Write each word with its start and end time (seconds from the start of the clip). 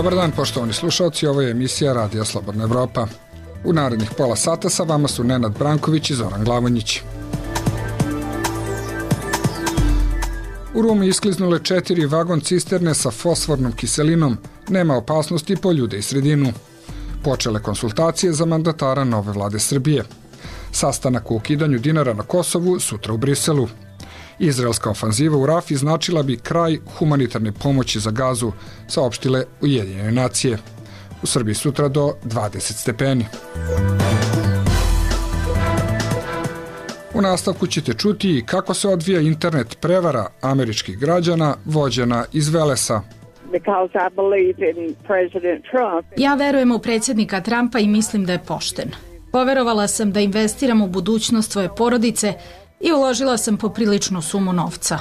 Dobar 0.00 0.14
dan, 0.14 0.32
poštovani 0.32 0.72
slušalci, 0.72 1.26
ovo 1.26 1.40
je 1.40 1.50
emisija 1.50 1.92
Radija 1.92 2.24
Slobodna 2.24 2.64
Evropa. 2.64 3.06
U 3.64 3.72
narednih 3.72 4.10
pola 4.16 4.36
sata 4.36 4.70
sa 4.70 4.82
vama 4.82 5.08
su 5.08 5.24
Nenad 5.24 5.58
Branković 5.58 6.10
i 6.10 6.14
Zoran 6.14 6.44
Glavonjić. 6.44 7.00
U 10.74 10.82
Rumi 10.82 11.08
iskliznule 11.08 11.58
četiri 11.64 12.06
vagon 12.06 12.40
cisterne 12.40 12.94
sa 12.94 13.10
fosfornom 13.10 13.72
kiselinom. 13.72 14.36
Nema 14.68 14.96
opasnosti 14.96 15.56
po 15.56 15.72
ljude 15.72 15.98
i 15.98 16.02
sredinu. 16.02 16.52
Počele 17.24 17.62
konsultacije 17.62 18.32
za 18.32 18.46
mandatara 18.46 19.04
nove 19.04 19.32
vlade 19.32 19.58
Srbije. 19.58 20.04
Sastanak 20.72 21.30
u 21.30 21.36
ukidanju 21.36 21.78
dinara 21.78 22.14
na 22.14 22.22
Kosovu 22.22 22.80
sutra 22.80 23.14
u 23.14 23.18
Briselu. 23.18 23.68
Izraelska 24.40 24.90
ofanziva 24.90 25.36
u 25.36 25.46
Rafi 25.46 25.76
značila 25.76 26.22
bi 26.22 26.36
kraj 26.36 26.78
humanitarne 26.98 27.52
pomoći 27.52 28.00
za 28.00 28.10
gazu, 28.10 28.52
saopštile 28.88 29.44
Ujedinjene 29.60 30.12
nacije. 30.12 30.58
U 31.22 31.26
Srbiji 31.26 31.54
sutra 31.54 31.88
do 31.88 32.14
20 32.24 32.58
stepeni. 32.58 33.26
U 37.14 37.20
nastavku 37.20 37.66
ćete 37.66 37.92
čuti 37.94 38.44
kako 38.46 38.74
se 38.74 38.88
odvija 38.88 39.20
internet 39.20 39.76
prevara 39.80 40.26
američkih 40.40 40.98
građana 40.98 41.56
vođena 41.64 42.24
iz 42.32 42.48
Velesa. 42.48 43.02
Ja 46.16 46.34
verujem 46.34 46.72
u 46.72 46.78
predsjednika 46.78 47.40
Trumpa 47.40 47.78
i 47.78 47.88
mislim 47.88 48.24
da 48.24 48.32
je 48.32 48.44
pošten. 48.46 48.90
Poverovala 49.32 49.88
sam 49.88 50.12
da 50.12 50.20
investiram 50.20 50.82
u 50.82 50.86
budućnost 50.86 51.52
svoje 51.52 51.68
porodice 51.76 52.34
i 52.80 52.92
uložila 52.92 53.36
sam 53.36 53.56
popriličnu 53.56 54.22
sumu 54.22 54.52
novca. 54.52 54.98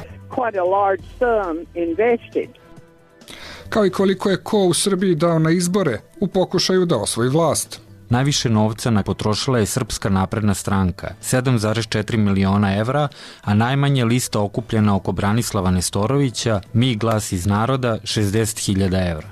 Kao 3.70 3.86
i 3.86 3.90
koliko 3.90 4.30
je 4.30 4.44
ko 4.44 4.58
u 4.58 4.74
Srbiji 4.74 5.16
dao 5.16 5.40
na 5.40 5.52
izbore 5.52 6.00
u 6.20 6.28
pokušaju 6.28 6.86
da 6.86 6.98
osvoji 6.98 7.30
vlast. 7.30 7.82
Najviše 8.10 8.50
novca 8.50 8.90
na 8.90 9.04
potrošila 9.04 9.60
je 9.60 9.66
Srpska 9.66 10.10
napredna 10.10 10.54
stranka, 10.54 11.08
7,4 11.22 12.18
miliona 12.18 12.78
evra, 12.78 13.08
a 13.42 13.54
najmanje 13.54 14.06
lista 14.06 14.40
okupljena 14.40 14.96
oko 14.96 15.12
Branislava 15.12 15.72
Nestorovića, 15.72 16.62
Mi 16.74 16.96
glas 16.96 17.32
iz 17.32 17.46
naroda, 17.46 17.98
60.000 18.04 19.12
evra. 19.12 19.28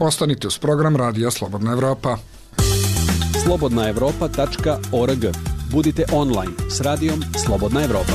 Ostanite 0.00 0.46
uz 0.46 0.58
program 0.58 0.96
Radija 0.96 1.30
Slobodna 1.30 1.72
Evropa. 1.72 2.16
slobodnaevropa.org 3.44 5.24
Budite 5.72 6.04
online 6.12 6.52
s 6.70 6.80
radijom 6.80 7.22
Slobodna 7.46 7.84
Evropa. 7.84 8.12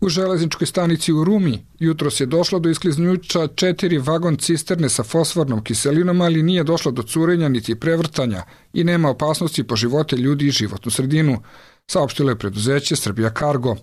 U 0.00 0.08
železničkoj 0.08 0.66
stanici 0.66 1.12
u 1.12 1.24
Rumi 1.24 1.66
jutro 1.78 2.10
se 2.10 2.26
došlo 2.26 2.58
do 2.58 2.68
iskliznuća 2.68 3.48
četiri 3.54 3.98
vagon 3.98 4.36
cisterne 4.36 4.88
sa 4.88 5.02
fosfornom 5.02 5.64
kiselinom, 5.64 6.20
ali 6.20 6.42
nije 6.42 6.64
došlo 6.64 6.92
do 6.92 7.02
curenja 7.02 7.48
niti 7.48 7.80
prevrtanja 7.80 8.42
i 8.72 8.84
nema 8.84 9.10
opasnosti 9.10 9.64
po 9.64 9.76
živote 9.76 10.16
ljudi 10.16 10.46
i 10.46 10.50
životnu 10.50 10.90
sredinu, 10.90 11.42
saopštilo 11.90 12.30
je 12.30 12.38
preduzeće 12.38 12.96
Srbija 12.96 13.30
Cargo. 13.38 13.76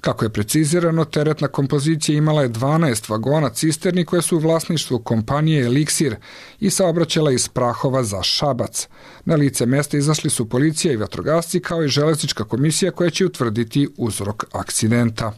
Kako 0.00 0.24
je 0.24 0.32
precizirano, 0.32 1.04
teretna 1.04 1.48
kompozicija 1.48 2.18
imala 2.18 2.42
je 2.42 2.48
12 2.48 3.10
vagona 3.10 3.48
cisterni 3.50 4.04
koje 4.04 4.22
su 4.22 4.36
u 4.36 4.40
vlasništvu 4.40 4.98
kompanije 4.98 5.68
Elixir 5.68 6.14
i 6.60 6.70
saobraćala 6.70 7.32
iz 7.32 7.48
Prahova 7.48 8.02
za 8.02 8.22
Šabac. 8.22 8.88
Na 9.24 9.34
lice 9.34 9.66
mesta 9.66 9.96
izašli 9.96 10.30
su 10.30 10.48
policija 10.48 10.92
i 10.92 10.96
vatrogasci 10.96 11.60
kao 11.60 11.84
i 11.84 11.88
železnička 11.88 12.44
komisija 12.44 12.90
koja 12.90 13.10
će 13.10 13.26
utvrditi 13.26 13.88
uzrok 13.96 14.44
akcidenta. 14.52 15.32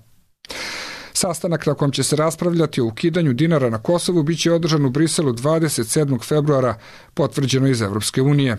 Sastanak 1.22 1.66
na 1.66 1.74
kom 1.74 1.92
će 1.92 2.02
se 2.02 2.16
raspravljati 2.16 2.80
o 2.80 2.86
ukidanju 2.86 3.32
dinara 3.32 3.70
na 3.70 3.78
Kosovu 3.78 4.22
biće 4.22 4.52
održan 4.52 4.84
u 4.84 4.90
Briselu 4.90 5.32
27. 5.32 6.24
februara, 6.28 6.74
potvrđeno 7.14 7.68
iz 7.68 7.82
Evropske 7.82 8.22
unije. 8.22 8.56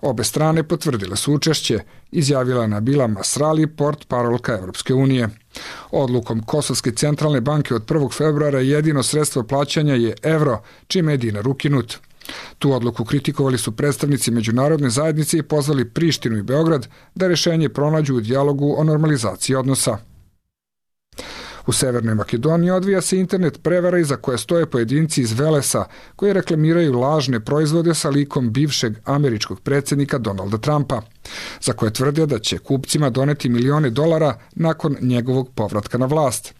Obe 0.00 0.24
strane 0.24 0.62
potvrdile 0.62 1.16
su 1.16 1.34
učešće, 1.34 1.80
izjavila 2.10 2.66
Nabila 2.66 3.06
Masrali, 3.06 3.66
port 3.66 4.08
parolka 4.08 4.58
Evropske 4.58 4.94
unije. 4.94 5.28
Odlukom 5.90 6.42
Kosovske 6.42 6.90
centralne 6.90 7.40
banke 7.40 7.74
od 7.74 7.84
1. 7.86 8.12
februara 8.16 8.60
jedino 8.60 9.02
sredstvo 9.02 9.42
plaćanja 9.42 9.94
je 9.94 10.14
evro, 10.22 10.62
čime 10.86 11.12
je 11.12 11.16
dinar 11.16 11.48
ukinut. 11.48 11.98
Tu 12.58 12.72
odluku 12.72 13.04
kritikovali 13.04 13.58
su 13.58 13.76
predstavnici 13.76 14.30
međunarodne 14.30 14.90
zajednice 14.90 15.38
i 15.38 15.42
pozvali 15.42 15.90
Prištinu 15.90 16.38
i 16.38 16.42
Beograd 16.42 16.88
da 17.14 17.28
rešenje 17.28 17.68
pronađu 17.68 18.16
u 18.16 18.20
dijalogu 18.20 18.74
o 18.78 18.84
normalizaciji 18.84 19.56
odnosa. 19.56 19.98
U 21.66 21.72
Severnoj 21.72 22.14
Makedoniji 22.14 22.70
odvija 22.70 23.00
se 23.00 23.18
internet 23.18 23.62
prevara 23.62 23.98
iza 23.98 24.16
koje 24.16 24.38
stoje 24.38 24.66
pojedinci 24.66 25.22
iz 25.22 25.32
Velesa 25.32 25.84
koji 26.16 26.32
reklamiraju 26.32 26.92
lažne 26.92 27.40
proizvode 27.40 27.94
sa 27.94 28.08
likom 28.08 28.52
bivšeg 28.52 28.94
američkog 29.04 29.60
predsednika 29.60 30.18
Donalda 30.18 30.58
Trumpa, 30.58 31.02
za 31.60 31.72
koje 31.72 31.92
tvrde 31.92 32.26
da 32.26 32.38
će 32.38 32.58
kupcima 32.58 33.10
doneti 33.10 33.48
milione 33.48 33.90
dolara 33.90 34.38
nakon 34.54 34.96
njegovog 35.00 35.50
povratka 35.54 35.98
na 35.98 36.06
vlast. 36.06 36.54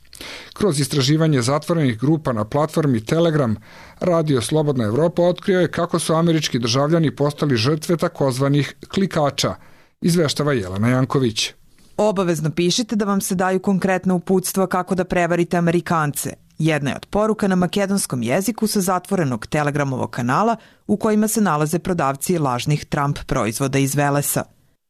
Kroz 0.55 0.81
istraživanje 0.81 1.43
zatvorenih 1.43 1.99
grupa 1.99 2.33
na 2.33 2.45
platformi 2.45 3.05
Telegram, 3.05 3.57
Radio 4.01 4.41
Slobodna 4.41 4.85
Evropa 4.85 5.23
otkrio 5.23 5.61
je 5.61 5.71
kako 5.71 5.99
su 5.99 6.15
američki 6.15 6.59
državljani 6.59 7.17
postali 7.17 7.57
žrtve 7.57 7.97
takozvanih 7.97 8.75
klikača, 8.89 9.55
izveštava 10.01 10.53
Jelena 10.53 10.89
Janković. 10.89 11.53
Obavezno 11.97 12.51
pišite 12.51 12.97
da 12.97 13.05
vam 13.05 13.21
se 13.21 13.35
daju 13.35 13.61
konkretna 13.61 14.15
uputstva 14.15 14.67
kako 14.67 14.95
da 14.95 15.05
prevarite 15.05 15.57
Amerikance. 15.57 16.31
Jedna 16.59 16.91
je 16.91 16.97
od 16.97 17.07
poruka 17.07 17.49
na 17.49 17.57
makedonskom 17.57 18.23
jeziku 18.23 18.67
sa 18.67 18.81
zatvorenog 18.81 19.47
telegramovog 19.47 20.11
kanala 20.11 20.57
u 20.87 20.97
kojima 20.97 21.29
se 21.29 21.41
nalaze 21.41 21.79
prodavci 21.79 22.39
lažnih 22.39 22.85
Trump 22.85 23.19
proizvoda 23.27 23.79
iz 23.79 23.95
Velesa. 23.95 24.45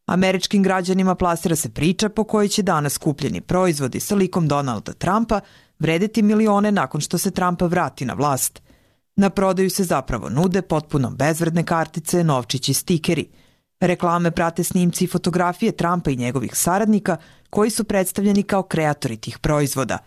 Američkim 0.07 0.63
građanima 0.63 1.15
plasira 1.15 1.57
se 1.57 1.69
priča 1.69 2.09
po 2.09 2.25
kojoj 2.25 2.49
će 2.49 2.63
danas 2.63 2.99
kupljeni 2.99 3.41
proizvodi 3.41 4.01
sa 4.01 4.15
likom 4.15 4.49
Donalda 4.49 4.93
Trumpa 4.93 5.41
vredeti 5.79 6.23
milione 6.23 6.73
nakon 6.73 7.01
što 7.01 7.19
se 7.19 7.31
Trumpa 7.31 7.67
vrati 7.67 8.05
na 8.05 8.15
vlast. 8.15 8.63
Na 9.17 9.31
prodaju 9.31 9.71
se 9.71 9.85
zapravo 9.85 10.29
nude 10.29 10.63
potpuno 10.63 11.11
bezvredne 11.11 11.65
kartice, 11.65 12.25
novčići 12.25 12.75
stikeri– 12.75 13.29
Reklame 13.81 14.31
prate 14.31 14.65
snimci 14.65 15.05
i 15.05 15.09
fotografije 15.09 15.73
Trumpa 15.73 16.11
i 16.11 16.17
njegovih 16.17 16.55
saradnika 16.55 17.17
koji 17.51 17.71
su 17.71 17.85
predstavljeni 17.85 18.43
kao 18.43 18.63
kreatori 18.63 19.17
tih 19.17 19.39
proizvoda. 19.39 19.99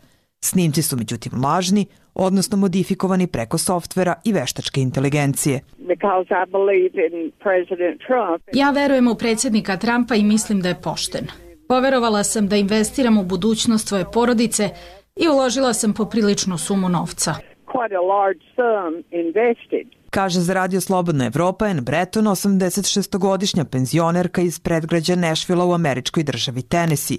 Snimci 0.42 0.82
su 0.82 0.98
međutim 0.98 1.32
lažni, 1.44 1.86
odnosno 2.14 2.58
modifikovani 2.58 3.28
preko 3.28 3.58
softvera 3.58 4.16
i 4.26 4.34
veštačke 4.34 4.82
inteligencije. 4.82 5.60
Ja 8.54 8.72
verujem 8.72 9.08
u 9.08 9.16
predsjednika 9.16 9.78
Trumpa 9.78 10.16
i 10.16 10.24
mislim 10.24 10.62
da 10.62 10.70
je 10.70 10.82
pošten. 10.84 11.28
Poverovala 11.68 12.24
sam 12.24 12.48
da 12.48 12.56
investiram 12.56 13.18
u 13.18 13.24
budućnost 13.24 13.88
svoje 13.88 14.06
porodice 14.14 14.70
i 15.16 15.28
uložila 15.28 15.74
sam 15.74 15.94
popriličnu 15.94 16.58
sumu 16.58 16.90
novca. 16.90 17.34
Quite 17.66 17.96
a 17.96 18.02
large 18.02 18.44
sum 18.56 19.04
invested 19.12 19.99
kaže 20.10 20.42
za 20.42 20.54
Radio 20.54 20.82
Slobodna 20.82 21.26
Evropa 21.26 21.66
Anne 21.66 21.82
Breton, 21.82 22.26
86-godišnja 22.26 23.64
penzionerka 23.64 24.42
iz 24.42 24.60
predgrađa 24.60 25.16
Nashvilla 25.16 25.66
u 25.66 25.74
američkoj 25.74 26.24
državi 26.24 26.62
Tennessee. 26.62 27.18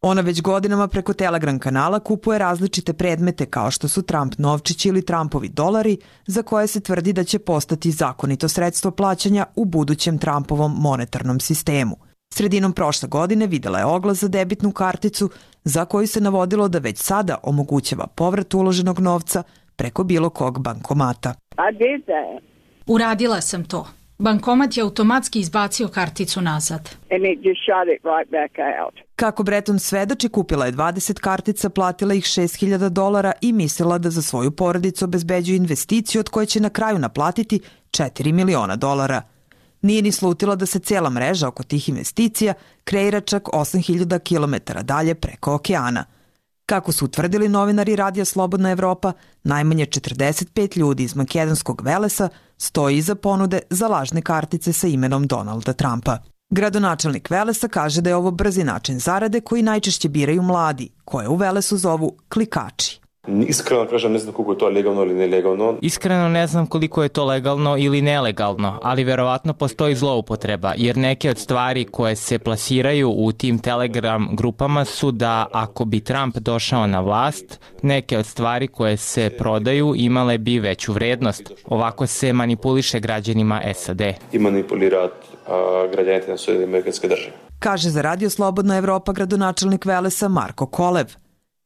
Ona 0.00 0.20
već 0.20 0.42
godinama 0.42 0.88
preko 0.88 1.12
Telegram 1.12 1.58
kanala 1.58 2.00
kupuje 2.00 2.38
različite 2.38 2.92
predmete 2.92 3.46
kao 3.46 3.70
što 3.70 3.88
su 3.88 4.02
Trump 4.02 4.34
novčići 4.38 4.88
ili 4.88 5.04
Trumpovi 5.04 5.48
dolari, 5.48 5.98
za 6.26 6.42
koje 6.42 6.66
se 6.66 6.80
tvrdi 6.80 7.12
da 7.12 7.24
će 7.24 7.38
postati 7.38 7.90
zakonito 7.90 8.48
sredstvo 8.48 8.90
plaćanja 8.90 9.46
u 9.56 9.64
budućem 9.64 10.18
Trumpovom 10.18 10.74
monetarnom 10.78 11.40
sistemu. 11.40 11.96
Sredinom 12.34 12.72
prošle 12.72 13.08
godine 13.08 13.46
videla 13.46 13.78
je 13.78 13.84
oglas 13.84 14.18
za 14.18 14.28
debitnu 14.28 14.72
karticu 14.72 15.30
za 15.64 15.84
koju 15.84 16.06
se 16.06 16.20
navodilo 16.20 16.68
da 16.68 16.78
već 16.78 16.98
sada 16.98 17.36
omogućava 17.42 18.06
povrat 18.06 18.54
uloženog 18.54 18.98
novca 18.98 19.42
preko 19.76 20.04
bilo 20.04 20.30
kog 20.30 20.58
bankomata. 20.58 21.34
I 21.58 21.72
did 21.72 22.06
that. 22.06 22.42
Uradila 22.86 23.40
sam 23.40 23.64
to. 23.64 23.86
Bankomat 24.18 24.76
je 24.76 24.82
automatski 24.82 25.40
izbacio 25.40 25.88
karticu 25.88 26.40
nazad. 26.40 26.90
And 27.10 27.24
it 27.24 27.38
just 27.44 27.60
shot 27.66 27.88
it 27.94 28.02
right 28.04 28.30
back 28.30 28.52
out. 28.82 28.94
Kako 29.16 29.42
Breton 29.42 29.78
svedoči, 29.78 30.28
kupila 30.28 30.66
je 30.66 30.72
20 30.72 31.20
kartica, 31.20 31.70
platila 31.70 32.14
ih 32.14 32.24
6000 32.24 32.88
dolara 32.88 33.32
i 33.40 33.52
mislila 33.52 33.98
da 33.98 34.10
za 34.10 34.22
svoju 34.22 34.50
porodicu 34.50 35.04
obezbeđuje 35.04 35.56
investiciju 35.56 36.20
od 36.20 36.28
koje 36.28 36.46
će 36.46 36.60
na 36.60 36.70
kraju 36.70 36.98
naplatiti 36.98 37.60
4 37.90 38.32
miliona 38.32 38.76
dolara. 38.76 39.22
Nije 39.82 40.02
ni 40.02 40.12
slutila 40.12 40.56
da 40.56 40.66
se 40.66 40.78
cijela 40.78 41.10
mreža 41.10 41.48
oko 41.48 41.62
tih 41.62 41.88
investicija 41.88 42.54
kreira 42.84 43.20
čak 43.20 43.42
8000 43.42 44.18
km 44.18 44.72
dalje 44.82 45.14
preko 45.14 45.54
okeana– 45.54 46.04
Kako 46.68 46.92
su 46.92 47.04
utvrdili 47.04 47.48
novinari 47.48 47.96
Radija 47.96 48.24
Slobodna 48.24 48.70
Evropa, 48.70 49.12
najmanje 49.44 49.86
45 49.86 50.78
ljudi 50.78 51.02
iz 51.02 51.16
makedonskog 51.16 51.82
Velesa 51.84 52.28
stoji 52.58 52.96
iza 52.96 53.14
ponude 53.14 53.60
za 53.70 53.88
lažne 53.88 54.22
kartice 54.22 54.72
sa 54.72 54.86
imenom 54.86 55.26
Donalda 55.26 55.72
Trumpa. 55.72 56.18
Gradonačelnik 56.50 57.30
Velesa 57.30 57.68
kaže 57.68 58.00
da 58.00 58.10
je 58.10 58.16
ovo 58.16 58.30
brzi 58.30 58.64
način 58.64 58.98
zarade 58.98 59.40
koji 59.40 59.62
najčešće 59.62 60.08
biraju 60.08 60.42
mladi, 60.42 60.88
koje 61.04 61.28
u 61.28 61.36
Velesu 61.36 61.76
zovu 61.76 62.16
klikači. 62.28 63.00
Iskreno 63.46 63.86
kažem, 63.86 64.12
ne 64.12 64.18
znam 64.18 64.34
koliko 64.34 64.52
je 64.52 64.58
to 64.58 64.68
legalno 64.68 65.02
ili 65.02 65.14
nelegalno. 65.14 65.74
Iskreno 65.82 66.28
ne 66.28 66.46
znam 66.46 66.66
koliko 66.66 67.02
je 67.02 67.08
to 67.08 67.24
legalno 67.24 67.76
ili 67.78 68.02
nelegalno, 68.02 68.78
ali 68.82 69.04
verovatno 69.04 69.52
postoji 69.52 69.94
zloupotreba, 69.94 70.72
jer 70.76 70.96
neke 70.96 71.30
od 71.30 71.38
stvari 71.38 71.84
koje 71.84 72.16
se 72.16 72.38
plasiraju 72.38 73.10
u 73.16 73.32
tim 73.32 73.58
Telegram 73.58 74.28
grupama 74.32 74.84
su 74.84 75.10
da 75.10 75.46
ako 75.52 75.84
bi 75.84 76.00
Trump 76.00 76.36
došao 76.36 76.86
na 76.86 77.00
vlast, 77.00 77.60
neke 77.82 78.18
od 78.18 78.26
stvari 78.26 78.68
koje 78.68 78.96
se 78.96 79.30
prodaju 79.38 79.94
imale 79.96 80.38
bi 80.38 80.58
veću 80.58 80.92
vrednost. 80.92 81.52
Ovako 81.66 82.06
se 82.06 82.32
manipuliše 82.32 83.00
građanima 83.00 83.62
SAD. 83.74 84.00
I 84.32 84.38
manipulirat 84.38 85.12
građanite 85.92 86.30
na 86.30 86.36
svoje 86.36 86.64
amerikanske 86.64 87.08
države. 87.08 87.32
Kaže 87.58 87.90
za 87.90 88.02
Radio 88.02 88.30
Slobodna 88.30 88.76
Evropa 88.76 89.12
gradonačelnik 89.12 89.84
Velesa 89.84 90.28
Marko 90.28 90.66
Kolev. 90.66 91.06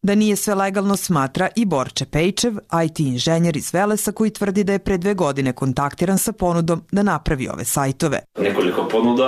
Da 0.05 0.15
nije 0.15 0.37
sve 0.37 0.55
legalno 0.55 0.97
smatra 0.97 1.49
i 1.57 1.65
Borče 1.65 2.07
Pejčev, 2.07 2.55
IT 2.85 3.01
inženjer 3.01 3.57
iz 3.57 3.75
Velesa 3.75 4.13
koji 4.13 4.31
tvrdi 4.31 4.65
da 4.65 4.73
je 4.73 4.79
pre 4.79 4.99
dve 4.99 5.15
godine 5.15 5.53
kontaktiran 5.53 6.19
sa 6.19 6.33
ponudom 6.33 6.83
da 6.93 7.03
napravi 7.03 7.49
ove 7.49 7.65
sajtove. 7.65 8.21
Nekoliko 8.39 8.89
ponuda... 8.89 9.27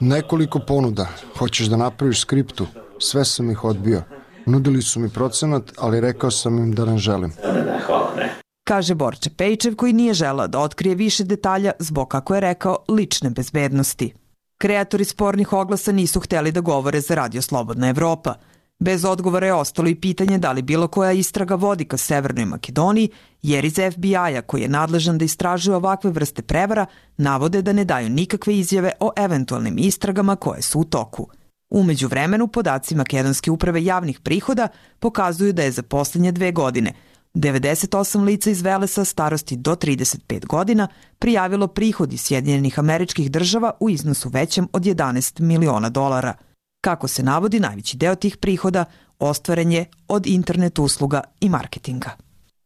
Nekoliko 0.00 0.58
ponuda. 0.58 1.06
Hoćeš 1.38 1.66
da 1.66 1.76
napraviš 1.76 2.20
skriptu? 2.20 2.66
Sve 2.98 3.24
sam 3.24 3.50
ih 3.50 3.64
odbio. 3.64 4.02
Nudili 4.46 4.82
su 4.82 5.00
mi 5.00 5.08
procenat, 5.08 5.72
ali 5.78 6.00
rekao 6.00 6.30
sam 6.30 6.58
im 6.58 6.74
da 6.74 6.84
ne 6.84 6.98
želim. 6.98 7.32
Ne, 7.44 7.52
ne, 7.52 7.80
hvala, 7.86 8.14
ne. 8.16 8.34
Kaže 8.64 8.94
Borče 8.94 9.30
Pejčev 9.30 9.76
koji 9.76 9.92
nije 9.92 10.14
želao 10.14 10.48
da 10.48 10.58
otkrije 10.58 10.94
više 10.94 11.24
detalja 11.24 11.72
zbog, 11.78 12.08
kako 12.08 12.34
je 12.34 12.40
rekao, 12.40 12.76
lične 12.88 13.30
bezbednosti. 13.30 14.14
Kreatori 14.58 15.04
spornih 15.04 15.52
oglasa 15.52 15.92
nisu 15.92 16.20
hteli 16.20 16.52
da 16.52 16.60
govore 16.60 17.00
za 17.00 17.14
Radio 17.14 17.42
Slobodna 17.42 17.88
Evropa– 17.88 18.34
Bez 18.78 19.04
odgovora 19.04 19.46
je 19.46 19.54
ostalo 19.54 19.88
i 19.88 19.94
pitanje 19.94 20.38
da 20.38 20.52
li 20.52 20.62
bilo 20.62 20.88
koja 20.88 21.12
istraga 21.12 21.54
vodi 21.54 21.84
ka 21.84 21.96
Severnoj 21.96 22.44
Makedoniji, 22.44 23.08
jer 23.42 23.64
iz 23.64 23.74
FBI-a 23.92 24.42
koji 24.42 24.62
je 24.62 24.68
nadležan 24.68 25.18
da 25.18 25.24
istražuje 25.24 25.76
ovakve 25.76 26.10
vrste 26.10 26.42
prevara, 26.42 26.86
navode 27.16 27.62
da 27.62 27.72
ne 27.72 27.84
daju 27.84 28.08
nikakve 28.08 28.58
izjave 28.58 28.92
o 29.00 29.10
eventualnim 29.16 29.78
istragama 29.78 30.36
koje 30.36 30.62
su 30.62 30.80
u 30.80 30.84
toku. 30.84 31.28
Umeđu 31.70 32.08
vremenu, 32.08 32.48
podaci 32.48 32.94
Makedonske 32.94 33.50
uprave 33.50 33.84
javnih 33.84 34.20
prihoda 34.20 34.68
pokazuju 34.98 35.52
da 35.52 35.62
je 35.62 35.70
za 35.70 35.82
poslednje 35.82 36.32
dve 36.32 36.52
godine 36.52 36.92
98 37.34 38.24
lica 38.24 38.50
iz 38.50 38.62
Velesa 38.62 39.04
starosti 39.04 39.56
do 39.56 39.74
35 39.74 40.46
godina 40.46 40.88
prijavilo 41.18 41.66
prihod 41.66 42.12
iz 42.12 42.20
Sjedinjenih 42.20 42.78
američkih 42.78 43.30
država 43.30 43.72
u 43.80 43.90
iznosu 43.90 44.28
većem 44.28 44.68
od 44.72 44.82
11 44.82 45.40
miliona 45.40 45.88
dolara– 45.88 46.34
Kako 46.84 47.08
se 47.08 47.22
navodi, 47.22 47.60
najveći 47.60 47.96
deo 47.96 48.14
tih 48.14 48.36
prihoda 48.36 48.84
ostvaren 49.18 49.72
je 49.72 49.84
od 50.08 50.26
internet 50.26 50.78
usluga 50.78 51.20
i 51.40 51.48
marketinga. 51.48 52.10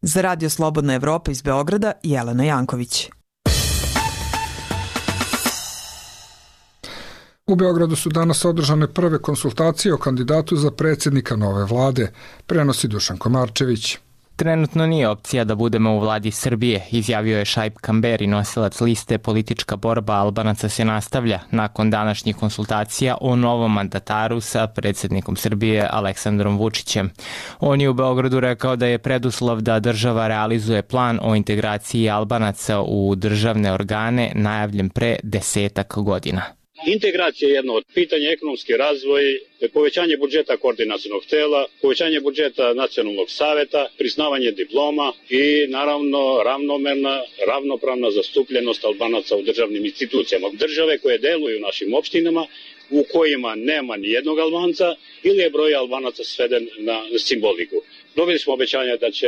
Za 0.02 0.20
Radio 0.20 0.50
Slobodna 0.50 0.94
Evropa 0.94 1.30
iz 1.30 1.42
Beograda, 1.42 1.92
Jelena 2.02 2.44
Janković. 2.44 3.10
U 7.46 7.56
Beogradu 7.56 7.96
su 7.96 8.10
danas 8.10 8.44
održane 8.44 8.92
prve 8.94 9.22
konsultacije 9.22 9.94
o 9.94 9.98
kandidatu 9.98 10.56
za 10.56 10.70
predsednika 10.70 11.36
nove 11.36 11.64
vlade, 11.64 12.12
prenosi 12.46 12.88
Dušan 12.88 13.18
Komarčević. 13.18 13.98
Trenutno 14.38 14.86
nije 14.86 15.08
opcija 15.08 15.44
da 15.44 15.54
budemo 15.54 15.94
u 15.94 15.98
vladi 15.98 16.30
Srbije, 16.30 16.84
izjavio 16.90 17.38
je 17.38 17.44
Šajb 17.44 17.72
Kamberi, 17.80 18.26
nosilac 18.26 18.80
liste 18.80 19.18
Politička 19.18 19.76
borba 19.76 20.14
Albanaca 20.14 20.68
se 20.68 20.84
nastavlja 20.84 21.40
nakon 21.50 21.90
današnjih 21.90 22.36
konsultacija 22.36 23.16
o 23.20 23.36
novom 23.36 23.72
mandataru 23.72 24.40
sa 24.40 24.66
predsednikom 24.66 25.36
Srbije 25.36 25.88
Aleksandrom 25.90 26.58
Vučićem. 26.58 27.10
On 27.60 27.80
je 27.80 27.88
u 27.88 27.94
Beogradu 27.94 28.40
rekao 28.40 28.76
da 28.76 28.86
je 28.86 28.98
preduslov 28.98 29.60
da 29.60 29.80
država 29.80 30.28
realizuje 30.28 30.82
plan 30.82 31.18
o 31.22 31.34
integraciji 31.34 32.10
Albanaca 32.10 32.80
u 32.80 33.14
državne 33.14 33.72
organe 33.72 34.32
najavljen 34.34 34.88
pre 34.88 35.16
desetak 35.22 35.94
godina. 35.96 36.57
Integracija 36.86 37.48
je 37.48 37.54
jedno 37.54 37.74
od 37.74 37.84
pitanja, 37.94 38.30
ekonomski 38.30 38.72
razvoj, 38.72 39.22
povećanje 39.72 40.16
budžeta 40.16 40.56
koordinacijnog 40.56 41.24
tela, 41.26 41.66
povećanje 41.82 42.20
budžeta 42.20 42.74
nacionalnog 42.74 43.30
saveta, 43.30 43.88
priznavanje 43.98 44.50
diploma 44.50 45.12
i 45.30 45.66
naravno 45.68 46.42
ravnomerna, 46.44 47.22
ravnopravna 47.46 48.10
zastupljenost 48.10 48.84
Albanaca 48.84 49.36
u 49.36 49.42
državnim 49.42 49.84
institucijama. 49.84 50.50
Države 50.52 50.98
koje 50.98 51.18
deluju 51.18 51.56
u 51.56 51.60
našim 51.60 51.94
opštinama 51.94 52.46
u 52.90 53.04
kojima 53.12 53.54
nema 53.54 53.96
ni 53.96 54.08
jednog 54.08 54.38
Albanca 54.38 54.94
ili 55.22 55.42
je 55.42 55.50
broj 55.50 55.74
Albanaca 55.74 56.24
sveden 56.24 56.68
na 56.78 57.02
simboliku. 57.18 57.76
Dobili 58.16 58.38
smo 58.38 58.52
obećanja 58.54 58.96
da 58.96 59.10
će 59.10 59.26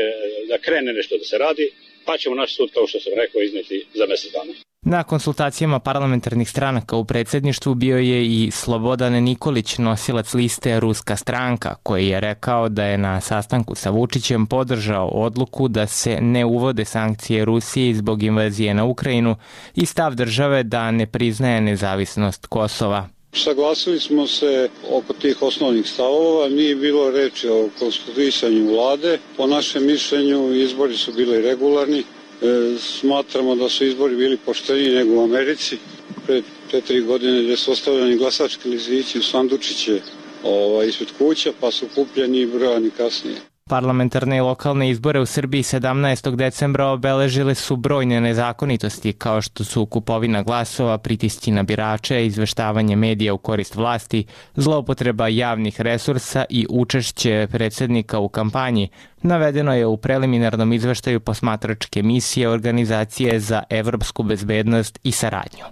da 0.49 0.59
krene 0.59 0.93
nešto 0.93 1.19
da 1.19 1.25
se 1.25 1.39
radi, 1.39 1.71
pa 2.05 2.19
ćemo 2.19 2.35
naš 2.35 2.57
sud, 2.57 2.71
kao 2.71 2.87
što 2.87 3.01
sam 3.01 3.13
rekao, 3.17 3.43
izneti 3.43 3.85
za 3.95 4.07
mesec 4.07 4.33
dana. 4.33 4.70
Na 4.83 5.03
konsultacijama 5.05 5.79
parlamentarnih 5.79 6.51
stranaka 6.51 6.97
u 6.97 7.05
predsedništvu 7.05 7.75
bio 7.75 7.99
je 7.99 8.27
i 8.27 8.51
Slobodan 8.51 9.13
Nikolić, 9.13 9.79
nosilac 9.79 10.35
liste 10.35 10.81
Ruska 10.81 11.17
stranka, 11.17 11.75
koji 11.83 12.09
je 12.09 12.21
rekao 12.21 12.69
da 12.69 12.85
je 12.85 12.99
na 12.99 13.21
sastanku 13.21 13.75
sa 13.75 13.91
Vučićem 13.91 14.47
podržao 14.47 15.09
odluku 15.09 15.69
da 15.69 15.87
se 15.87 16.19
ne 16.21 16.45
uvode 16.45 16.85
sankcije 16.85 17.45
Rusiji 17.45 17.95
zbog 17.95 18.23
invazije 18.23 18.75
na 18.75 18.85
Ukrajinu 18.85 19.37
i 19.75 19.87
stav 19.87 20.15
države 20.15 20.63
da 20.63 20.91
ne 20.91 21.07
priznaje 21.07 21.61
nezavisnost 21.61 22.47
Kosova. 22.47 23.09
Saglasili 23.33 24.01
smo 24.01 24.27
se 24.27 24.69
oko 24.91 25.13
tih 25.13 25.43
osnovnih 25.43 25.89
stavova, 25.89 26.49
nije 26.49 26.77
bilo 26.77 27.11
reči 27.11 27.49
o 27.49 27.69
konstituisanju 27.79 28.73
vlade. 28.73 29.19
Po 29.37 29.47
našem 29.47 29.87
mišljenju 29.87 30.53
izbori 30.55 30.97
su 30.97 31.13
bili 31.13 31.43
regularni, 31.43 32.05
E, 32.43 32.79
smatramo 32.79 33.55
da 33.55 33.69
su 33.69 33.85
izbori 33.85 34.17
bili 34.17 34.37
pošteniji 34.37 34.91
nego 34.91 35.15
u 35.15 35.25
Americi. 35.25 35.79
Pre 36.27 36.43
četiri 36.71 37.01
godine 37.01 37.43
gde 37.43 37.57
su 37.57 37.73
ostavljeni 37.73 38.17
glasački 38.17 38.69
lizići 38.69 39.19
u 39.19 39.23
sandučiće 39.23 40.01
ovaj, 40.43 40.89
ispred 40.89 41.09
kuća, 41.19 41.53
pa 41.61 41.71
su 41.71 41.87
kupljeni 41.95 42.41
i 42.41 42.47
brojani 42.47 42.91
kasnije. 42.91 43.50
Parlamentarne 43.71 44.37
i 44.37 44.41
lokalne 44.41 44.91
izbore 44.91 45.21
u 45.21 45.27
Srbiji 45.27 45.63
17. 45.63 46.37
decembra 46.37 46.87
obeležile 46.87 47.55
su 47.55 47.77
brojne 47.77 48.21
nezakonitosti 48.21 49.13
kao 49.13 49.43
što 49.43 49.65
su 49.65 49.87
kupovina 49.87 50.43
glasova, 50.43 50.99
pritisci 50.99 51.51
na 51.51 51.63
birače, 51.63 52.27
izveštavanje 52.27 52.97
medija 52.97 53.35
u 53.35 53.39
korist 53.39 53.75
vlasti, 53.75 54.25
zloupotreba 54.55 55.29
javnih 55.29 55.81
resursa 55.81 56.45
i 56.49 56.67
učešće 56.71 57.49
predsednika 57.53 58.19
u 58.19 58.29
kampanji, 58.29 58.89
navedeno 59.23 59.75
je 59.75 59.87
u 59.87 59.97
preliminarnom 59.97 60.73
izveštaju 60.73 61.21
posmatračke 61.21 62.03
misije 62.03 62.49
Organizacije 62.49 63.41
za 63.41 63.63
evropsku 63.71 64.23
bezbednost 64.23 64.99
i 65.05 65.13
saradnju. 65.13 65.65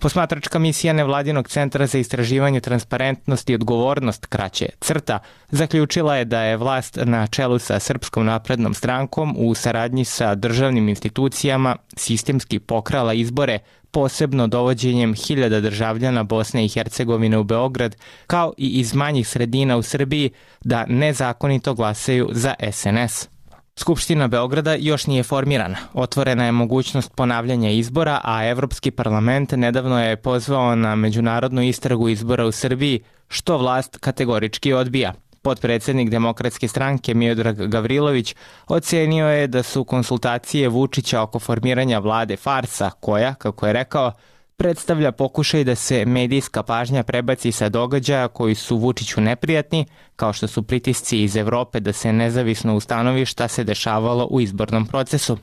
Posmatračka 0.00 0.58
misija 0.58 0.92
Nevladinog 0.92 1.48
centra 1.48 1.86
za 1.86 1.98
istraživanje 1.98 2.60
transparentnosti 2.60 3.52
i 3.52 3.54
odgovornost 3.54 4.26
kraće 4.26 4.68
CRTA 4.80 5.18
zaključila 5.50 6.16
je 6.16 6.24
da 6.24 6.42
je 6.42 6.56
vlast 6.56 6.98
na 7.04 7.26
čelu 7.26 7.58
sa 7.58 7.78
Srpskom 7.78 8.26
naprednom 8.26 8.74
strankom 8.74 9.34
u 9.38 9.54
saradnji 9.54 10.04
sa 10.04 10.34
državnim 10.34 10.88
institucijama 10.88 11.76
sistemski 11.96 12.58
pokrala 12.58 13.14
izbore 13.14 13.58
posebno 13.90 14.46
dovođenjem 14.46 15.14
hiljada 15.14 15.60
državljana 15.60 16.22
Bosne 16.22 16.64
i 16.64 16.68
Hercegovine 16.68 17.38
u 17.38 17.44
Beograd, 17.44 17.96
kao 18.26 18.52
i 18.56 18.68
iz 18.80 18.94
manjih 18.94 19.28
sredina 19.28 19.76
u 19.76 19.82
Srbiji, 19.82 20.30
da 20.64 20.86
nezakonito 20.88 21.74
glasaju 21.74 22.28
za 22.32 22.54
SNS. 22.72 23.35
Skupština 23.78 24.28
Beograda 24.28 24.74
još 24.74 25.06
nije 25.06 25.22
formirana. 25.22 25.76
Otvorena 25.94 26.44
je 26.44 26.52
mogućnost 26.52 27.12
ponavljanja 27.14 27.70
izbora, 27.70 28.20
a 28.24 28.46
Evropski 28.46 28.90
parlament 28.90 29.52
nedavno 29.52 30.04
je 30.04 30.16
pozvao 30.16 30.76
na 30.76 30.94
međunarodnu 30.94 31.62
istragu 31.62 32.08
izbora 32.08 32.46
u 32.46 32.52
Srbiji, 32.52 33.00
što 33.28 33.58
vlast 33.58 33.96
kategorički 33.98 34.72
odbija. 34.72 35.12
Podpredsednik 35.42 36.10
Demokratske 36.10 36.68
stranke 36.68 37.14
Miodrag 37.14 37.66
Gavrilović 37.66 38.34
ocenio 38.68 39.26
je 39.26 39.46
da 39.46 39.62
su 39.62 39.84
konsultacije 39.84 40.68
Vučića 40.68 41.22
oko 41.22 41.38
formiranja 41.38 41.98
vlade 41.98 42.36
farsa 42.36 42.90
koja, 42.90 43.34
kako 43.34 43.66
je 43.66 43.72
rekao, 43.72 44.12
predstavlja 44.56 45.12
pokušaj 45.12 45.64
da 45.64 45.74
se 45.74 46.04
medijska 46.06 46.62
pažnja 46.62 47.02
prebaci 47.02 47.52
sa 47.52 47.68
događaja 47.68 48.28
koji 48.28 48.54
su 48.54 48.76
Vučiću 48.76 49.20
neprijatni, 49.20 49.84
kao 50.16 50.32
što 50.32 50.46
su 50.46 50.62
pritisci 50.62 51.22
iz 51.22 51.36
Evrope 51.36 51.80
da 51.80 51.92
se 51.92 52.12
nezavisno 52.12 52.76
ustanovi 52.76 53.26
šta 53.26 53.48
se 53.48 53.64
dešavalo 53.64 54.26
u 54.30 54.40
izbornom 54.40 54.86
procesu. 54.86 55.38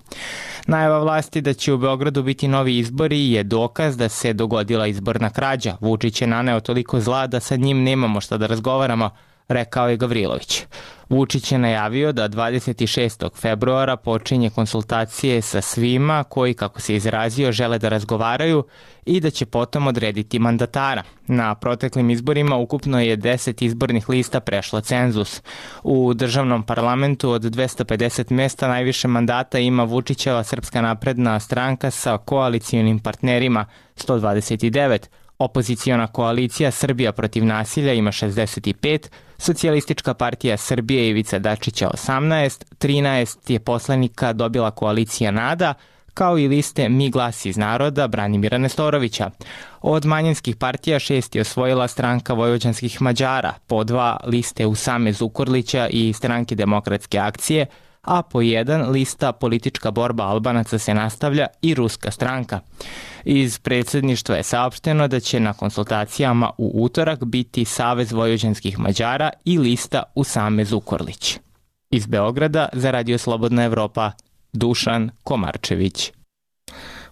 Najava 0.67 0.99
vlasti 0.99 1.41
da 1.41 1.53
će 1.53 1.73
u 1.73 1.77
Beogradu 1.77 2.23
biti 2.23 2.47
novi 2.47 2.77
izbori 2.77 3.31
je 3.31 3.43
dokaz 3.43 3.97
da 3.97 4.09
se 4.09 4.33
dogodila 4.33 4.87
izborna 4.87 5.29
krađa. 5.29 5.77
Vučić 5.81 6.21
je 6.21 6.27
naneo 6.27 6.59
toliko 6.59 6.99
zla 6.99 7.27
da 7.27 7.39
sa 7.39 7.55
njim 7.55 7.83
nemamo 7.83 8.21
šta 8.21 8.37
da 8.37 8.47
razgovaramo, 8.47 9.09
rekao 9.47 9.89
je 9.89 9.97
Gavrilović. 9.97 10.65
Vučić 11.09 11.51
je 11.51 11.57
najavio 11.57 12.11
da 12.11 12.29
26. 12.29 13.29
februara 13.41 13.95
počinje 13.95 14.49
konsultacije 14.49 15.41
sa 15.41 15.61
svima 15.61 16.23
koji, 16.23 16.53
kako 16.53 16.81
se 16.81 16.95
izrazio, 16.95 17.51
žele 17.51 17.79
da 17.79 17.89
razgovaraju 17.89 18.63
i 19.05 19.19
da 19.19 19.29
će 19.29 19.45
potom 19.45 19.87
odrediti 19.87 20.39
mandatara. 20.39 21.03
Na 21.27 21.55
proteklim 21.55 22.09
izborima 22.09 22.55
ukupno 22.55 23.01
je 23.01 23.17
10 23.17 23.65
izbornih 23.65 24.09
lista 24.09 24.39
prešlo 24.39 24.81
cenzus. 24.81 25.41
U 25.83 26.13
državnom 26.13 26.63
parlamentu 26.63 27.29
od 27.29 27.41
250 27.41 28.31
mesta 28.31 28.67
najviše 28.67 29.07
mandata 29.07 29.59
ima 29.59 29.83
Vučićeva 29.83 30.43
Srpska 30.43 30.81
napredna 30.81 31.39
stranka 31.39 31.91
sa 31.91 32.17
koalicijonim 32.17 32.99
partnerima 32.99 33.65
129, 33.97 35.07
Opoziciona 35.43 36.07
koalicija 36.07 36.71
Srbija 36.71 37.11
protiv 37.11 37.45
nasilja 37.45 37.93
ima 37.93 38.11
65, 38.11 39.07
Socijalistička 39.37 40.13
partija 40.13 40.57
Srbije 40.57 41.09
Ivica 41.09 41.39
Dačića 41.39 41.89
18, 41.89 42.63
13 42.79 43.51
je 43.51 43.59
poslanika 43.59 44.33
dobila 44.33 44.71
koalicija 44.71 45.31
NADA, 45.31 45.73
kao 46.13 46.37
i 46.37 46.47
liste 46.47 46.89
Mi 46.89 47.09
glas 47.09 47.45
iz 47.45 47.57
naroda 47.57 48.07
Branimira 48.07 48.57
Nestorovića. 48.57 49.29
Od 49.81 50.05
manjinskih 50.05 50.55
partija 50.55 50.99
šest 50.99 51.35
je 51.35 51.41
osvojila 51.41 51.87
stranka 51.87 52.33
Vojvođanskih 52.33 53.01
Mađara, 53.01 53.53
po 53.67 53.83
dva 53.83 54.17
liste 54.25 54.65
Usame 54.65 55.13
Zukorlića 55.13 55.87
i 55.87 56.13
stranke 56.13 56.55
demokratske 56.55 57.19
akcije, 57.19 57.65
a 58.03 58.21
po 58.21 58.41
jedan 58.41 58.89
lista 58.89 59.31
politička 59.31 59.91
borba 59.91 60.23
Albanaca 60.23 60.79
se 60.79 60.93
nastavlja 60.93 61.47
i 61.61 61.73
ruska 61.73 62.11
stranka. 62.11 62.59
Iz 63.25 63.59
predsedništva 63.59 64.35
je 64.35 64.43
saopšteno 64.43 65.07
da 65.07 65.19
će 65.19 65.39
na 65.39 65.53
konsultacijama 65.53 66.51
u 66.57 66.83
utorak 66.83 67.23
biti 67.23 67.65
Savez 67.65 68.11
Vojvođanskih 68.11 68.79
Mađara 68.79 69.29
i 69.45 69.57
lista 69.57 70.03
Usame 70.15 70.65
Zukorlić. 70.65 71.39
Iz 71.89 72.05
Beograda 72.05 72.69
za 72.73 72.91
Radio 72.91 73.17
Slobodna 73.17 73.63
Evropa 73.63 74.11
Dušan 74.53 75.09
Komarčević. 75.23 76.11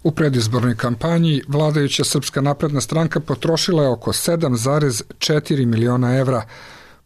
U 0.04 0.12
predizbornoj 0.12 0.76
kampanji 0.76 1.42
vladajuća 1.48 2.04
Srpska 2.04 2.42
napredna 2.42 2.82
stranka 2.82 3.20
potrošila 3.20 3.84
je 3.84 3.90
oko 3.90 4.12
7,4 4.12 5.66
miliona 5.66 6.18
evra, 6.18 6.42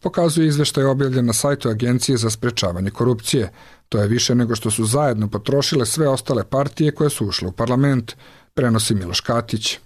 pokazuje 0.06 0.48
izveštaj 0.48 0.84
objavljen 0.84 1.26
na 1.26 1.32
sajtu 1.32 1.68
Agencije 1.68 2.16
za 2.16 2.30
sprečavanje 2.30 2.90
korupcije. 2.90 3.50
To 3.88 3.98
je 3.98 4.08
više 4.08 4.34
nego 4.34 4.54
što 4.56 4.70
su 4.70 4.84
zajedno 4.84 5.28
potrošile 5.28 5.86
sve 5.86 6.08
ostale 6.08 6.44
partije 6.44 6.92
koje 6.92 7.10
su 7.10 7.26
ušle 7.26 7.48
u 7.48 7.52
parlament, 7.52 8.12
prenosi 8.54 8.94
Miloš 8.94 9.20
Katić. 9.20 9.78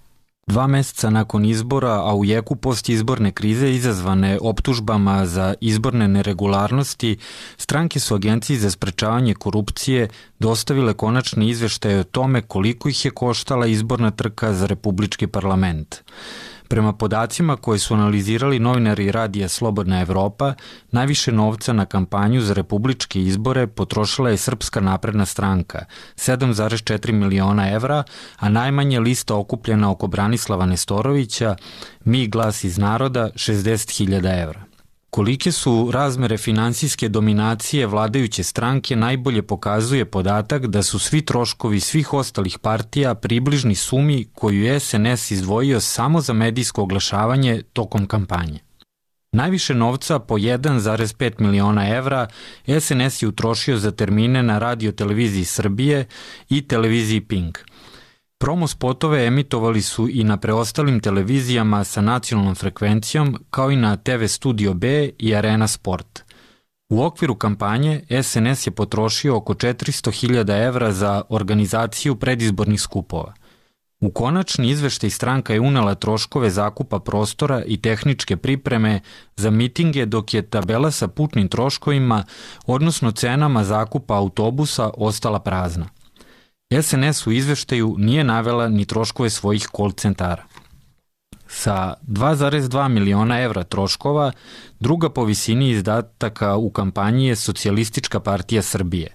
Dva 0.47 0.67
meseca 0.67 1.09
nakon 1.09 1.45
izbora, 1.45 1.91
a 1.91 2.13
u 2.15 2.25
jeku 2.25 2.55
postizborne 2.55 3.31
krize 3.31 3.71
izazvane 3.71 4.37
optužbama 4.41 5.25
za 5.25 5.53
izborne 5.61 6.07
neregularnosti, 6.07 7.17
stranke 7.57 7.99
su 7.99 8.15
Agenciji 8.15 8.57
za 8.57 8.71
sprečavanje 8.71 9.33
korupcije 9.33 10.09
dostavile 10.39 10.93
konačni 10.93 11.49
izveštaj 11.49 11.99
o 11.99 12.03
tome 12.03 12.41
koliko 12.41 12.89
ih 12.89 13.05
je 13.05 13.11
koštala 13.11 13.67
izborna 13.67 14.11
trka 14.11 14.53
za 14.53 14.65
Republički 14.65 15.27
parlament. 15.27 16.03
Prema 16.71 16.93
podacima 16.93 17.55
koje 17.57 17.79
su 17.79 17.93
analizirali 17.93 18.59
novinari 18.59 19.11
radija 19.11 19.49
Slobodna 19.49 20.01
Evropa, 20.01 20.53
najviše 20.91 21.31
novca 21.31 21.73
na 21.73 21.85
kampanju 21.85 22.41
za 22.41 22.53
republičke 22.53 23.21
izbore 23.21 23.67
potrošila 23.67 24.29
je 24.29 24.37
Srpska 24.37 24.79
napredna 24.79 25.25
stranka, 25.25 25.85
7,4 26.15 27.11
miliona 27.11 27.71
evra, 27.71 28.03
a 28.39 28.49
najmanje 28.49 28.99
lista 28.99 29.35
okupljena 29.35 29.91
oko 29.91 30.07
Branislava 30.07 30.65
Nestorovića, 30.65 31.55
Mi 32.05 32.27
glas 32.27 32.63
iz 32.63 32.77
naroda, 32.77 33.29
60.000 33.35 34.43
evra. 34.43 34.70
Kolike 35.11 35.51
su 35.51 35.89
razmere 35.91 36.37
finansijske 36.37 37.09
dominacije 37.09 37.87
vladajuće 37.87 38.43
stranke 38.43 38.95
najbolje 38.95 39.41
pokazuje 39.41 40.05
podatak 40.05 40.67
da 40.67 40.83
su 40.83 40.99
svi 40.99 41.21
troškovi 41.21 41.79
svih 41.79 42.13
ostalih 42.13 42.59
partija 42.59 43.15
približni 43.15 43.75
sumi 43.75 44.25
koju 44.33 44.63
je 44.63 44.79
SNS 44.79 45.31
izdvojio 45.31 45.79
samo 45.79 46.21
za 46.21 46.33
medijsko 46.33 46.81
oglašavanje 46.81 47.61
tokom 47.73 48.05
kampanje. 48.05 48.59
Najviše 49.31 49.73
novca 49.73 50.19
po 50.19 50.35
1,5 50.35 51.39
miliona 51.39 51.89
evra 51.89 52.27
SNS 52.79 53.21
je 53.21 53.27
utrošio 53.27 53.77
za 53.77 53.91
termine 53.91 54.43
na 54.43 54.59
radio 54.59 54.91
televiziji 54.91 55.45
Srbije 55.45 56.05
i 56.49 56.67
televiziji 56.67 57.21
Pink– 57.21 57.59
Promo 58.41 58.67
spotove 58.67 59.25
emitovali 59.25 59.81
su 59.81 60.09
i 60.09 60.23
na 60.23 60.37
preostalim 60.37 60.99
televizijama 60.99 61.83
sa 61.83 62.01
nacionalnom 62.01 62.55
frekvencijom, 62.55 63.37
kao 63.49 63.71
i 63.71 63.75
na 63.75 63.97
TV 63.97 64.25
Studio 64.27 64.73
B 64.73 65.09
i 65.19 65.35
Arena 65.35 65.67
Sport. 65.67 66.23
U 66.89 67.03
okviru 67.03 67.35
kampanje 67.35 68.01
SNS 68.23 68.67
je 68.67 68.71
potrošio 68.71 69.37
oko 69.37 69.53
400.000 69.53 70.67
evra 70.67 70.91
za 70.91 71.21
organizaciju 71.29 72.15
predizbornih 72.15 72.81
skupova. 72.81 73.33
U 73.99 74.11
konačni 74.11 74.69
izveštaj 74.69 75.09
stranka 75.09 75.53
je 75.53 75.59
unela 75.59 75.95
troškove 75.95 76.49
zakupa 76.49 76.99
prostora 76.99 77.63
i 77.65 77.81
tehničke 77.81 78.37
pripreme 78.37 78.99
za 79.35 79.49
mitinge 79.49 80.05
dok 80.05 80.33
je 80.33 80.41
tabela 80.41 80.91
sa 80.91 81.07
putnim 81.07 81.47
troškovima, 81.47 82.23
odnosno 82.65 83.11
cenama 83.11 83.63
zakupa 83.63 84.15
autobusa, 84.15 84.89
ostala 84.97 85.39
prazna. 85.39 86.00
SNS 86.81 87.27
u 87.27 87.31
izveštaju 87.31 87.95
nije 87.97 88.23
navela 88.23 88.69
ni 88.69 88.85
troškove 88.85 89.29
svojih 89.29 89.67
call 89.77 89.91
centara. 89.91 90.43
Sa 91.47 91.93
2,2 92.07 92.87
miliona 92.87 93.41
evra 93.41 93.63
troškova, 93.63 94.31
druga 94.79 95.09
po 95.09 95.23
visini 95.23 95.69
izdataka 95.69 96.55
u 96.55 96.69
kampanji 96.69 97.27
je 97.27 97.35
Socijalistička 97.35 98.19
partija 98.19 98.61
Srbije. 98.61 99.13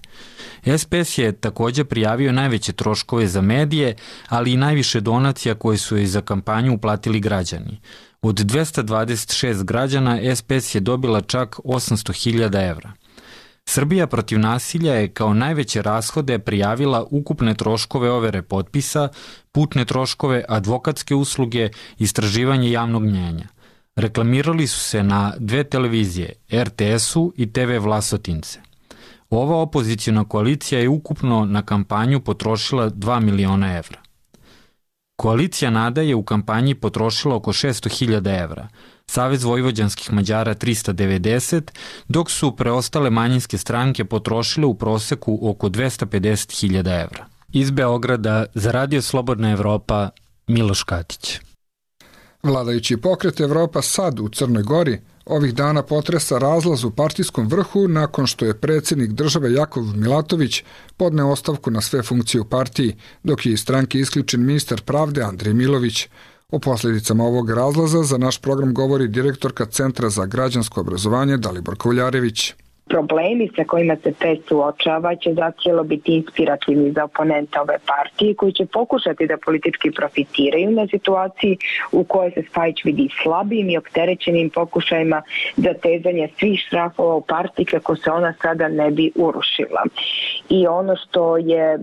SPS 0.77 1.17
je 1.17 1.31
takođe 1.31 1.83
prijavio 1.83 2.31
najveće 2.31 2.73
troškove 2.73 3.27
za 3.27 3.41
medije, 3.41 3.95
ali 4.29 4.53
i 4.53 4.57
najviše 4.57 5.01
donacija 5.01 5.55
koje 5.55 5.77
su 5.77 5.97
je 5.97 6.07
za 6.07 6.21
kampanju 6.21 6.73
uplatili 6.73 7.19
građani. 7.19 7.81
Od 8.21 8.35
226 8.35 9.63
građana 9.63 10.35
SPS 10.35 10.75
je 10.75 10.81
dobila 10.81 11.21
čak 11.21 11.55
800.000 11.63 12.69
evra. 12.69 12.93
Srbija 13.69 14.07
protiv 14.07 14.39
nasilja 14.39 14.93
je 14.93 15.07
kao 15.07 15.33
najveće 15.33 15.81
rashode 15.81 16.39
prijavila 16.39 17.05
ukupne 17.11 17.53
troškove 17.53 18.11
overe 18.11 18.41
potpisa, 18.41 19.09
putne 19.51 19.85
troškove, 19.85 20.45
advokatske 20.49 21.15
usluge, 21.15 21.69
istraživanje 21.97 22.71
javnog 22.71 23.03
mnjenja. 23.03 23.47
Reklamirali 23.95 24.67
su 24.67 24.79
se 24.79 25.03
na 25.03 25.33
dve 25.39 25.63
televizije, 25.63 26.33
RTS-u 26.53 27.33
i 27.37 27.53
TV 27.53 27.77
Vlasotince. 27.79 28.59
Ova 29.29 29.55
opozicijona 29.55 30.23
koalicija 30.23 30.81
je 30.81 30.89
ukupno 30.89 31.45
na 31.45 31.61
kampanju 31.61 32.19
potrošila 32.19 32.89
2 32.89 33.19
miliona 33.19 33.77
evra. 33.77 33.99
Koalicija 35.15 35.71
Nada 35.71 36.01
je 36.01 36.15
u 36.15 36.23
kampanji 36.23 36.75
potrošila 36.75 37.35
oko 37.35 37.53
600.000 37.53 38.43
evra, 38.43 38.67
Savez 39.11 39.43
vojvođanskih 39.43 40.13
Mađara 40.13 40.55
390, 40.55 41.61
dok 42.07 42.31
su 42.31 42.55
preostale 42.55 43.09
manjinske 43.09 43.57
stranke 43.57 44.05
potrošile 44.05 44.65
u 44.65 44.73
proseku 44.73 45.39
oko 45.41 45.69
250.000 45.69 47.03
evra. 47.03 47.25
Iz 47.53 47.71
Beograda 47.71 48.45
za 48.53 48.71
Radio 48.71 49.01
Slobodna 49.01 49.51
Evropa 49.51 50.09
Miloš 50.47 50.83
Katić. 50.83 51.39
Vladajući 52.43 52.97
pokret 52.97 53.39
Evropa 53.39 53.81
sad 53.81 54.19
u 54.19 54.29
Crnoj 54.29 54.63
Gori 54.63 54.99
ovih 55.29 55.53
dana 55.53 55.83
potresa 55.83 56.37
razlaz 56.37 56.83
u 56.83 56.91
partijskom 56.91 57.47
vrhu 57.47 57.87
nakon 57.87 58.27
što 58.27 58.45
je 58.45 58.59
predsednik 58.59 59.11
države 59.11 59.53
Jakov 59.53 59.83
Milatović 59.83 60.63
podneo 60.97 61.29
ostavku 61.29 61.71
na 61.71 61.81
sve 61.81 62.03
funkcije 62.03 62.41
u 62.41 62.45
partiji, 62.45 62.95
dok 63.23 63.45
je 63.45 63.53
iz 63.53 63.59
stranke 63.59 63.99
isključen 63.99 64.45
ministar 64.45 64.81
pravde 64.81 65.21
Andrej 65.21 65.53
Milović. 65.53 66.07
O 66.51 66.59
posledicama 66.59 67.23
ovog 67.23 67.49
razlaza 67.49 68.03
za 68.03 68.17
naš 68.17 68.41
program 68.41 68.73
govori 68.73 69.07
direktorka 69.07 69.65
Centra 69.65 70.09
za 70.09 70.25
građansko 70.25 70.81
obrazovanje 70.81 71.37
Dalibor 71.37 71.75
Kovljarević 71.75 72.53
problemi 72.89 73.49
sa 73.55 73.63
kojima 73.63 73.95
se 74.03 74.13
PES 74.19 74.39
suočava 74.47 75.15
će 75.15 75.33
zacijelo 75.33 75.83
biti 75.83 76.15
inspirativni 76.15 76.91
za 76.91 77.03
oponenta 77.03 77.61
ove 77.61 77.77
partije 77.85 78.35
koji 78.35 78.53
će 78.53 78.65
pokušati 78.65 79.27
da 79.27 79.37
politički 79.45 79.91
profitiraju 79.91 80.71
na 80.71 80.87
situaciji 80.87 81.57
u 81.91 82.03
kojoj 82.03 82.31
se 82.31 82.43
Spajić 82.49 82.83
vidi 82.83 83.09
slabim 83.23 83.69
i 83.69 83.77
opterećenim 83.77 84.49
pokušajima 84.49 85.21
za 85.55 85.73
tezanje 85.73 86.29
svih 86.39 86.59
štrafova 86.59 87.15
u 87.15 87.21
partiji 87.21 87.65
kako 87.65 87.95
se 87.95 88.11
ona 88.11 88.33
sada 88.41 88.67
ne 88.67 88.91
bi 88.91 89.11
urušila. 89.15 89.83
i 90.49 90.67
ono 90.67 90.95
što 90.95 91.37
je 91.37 91.79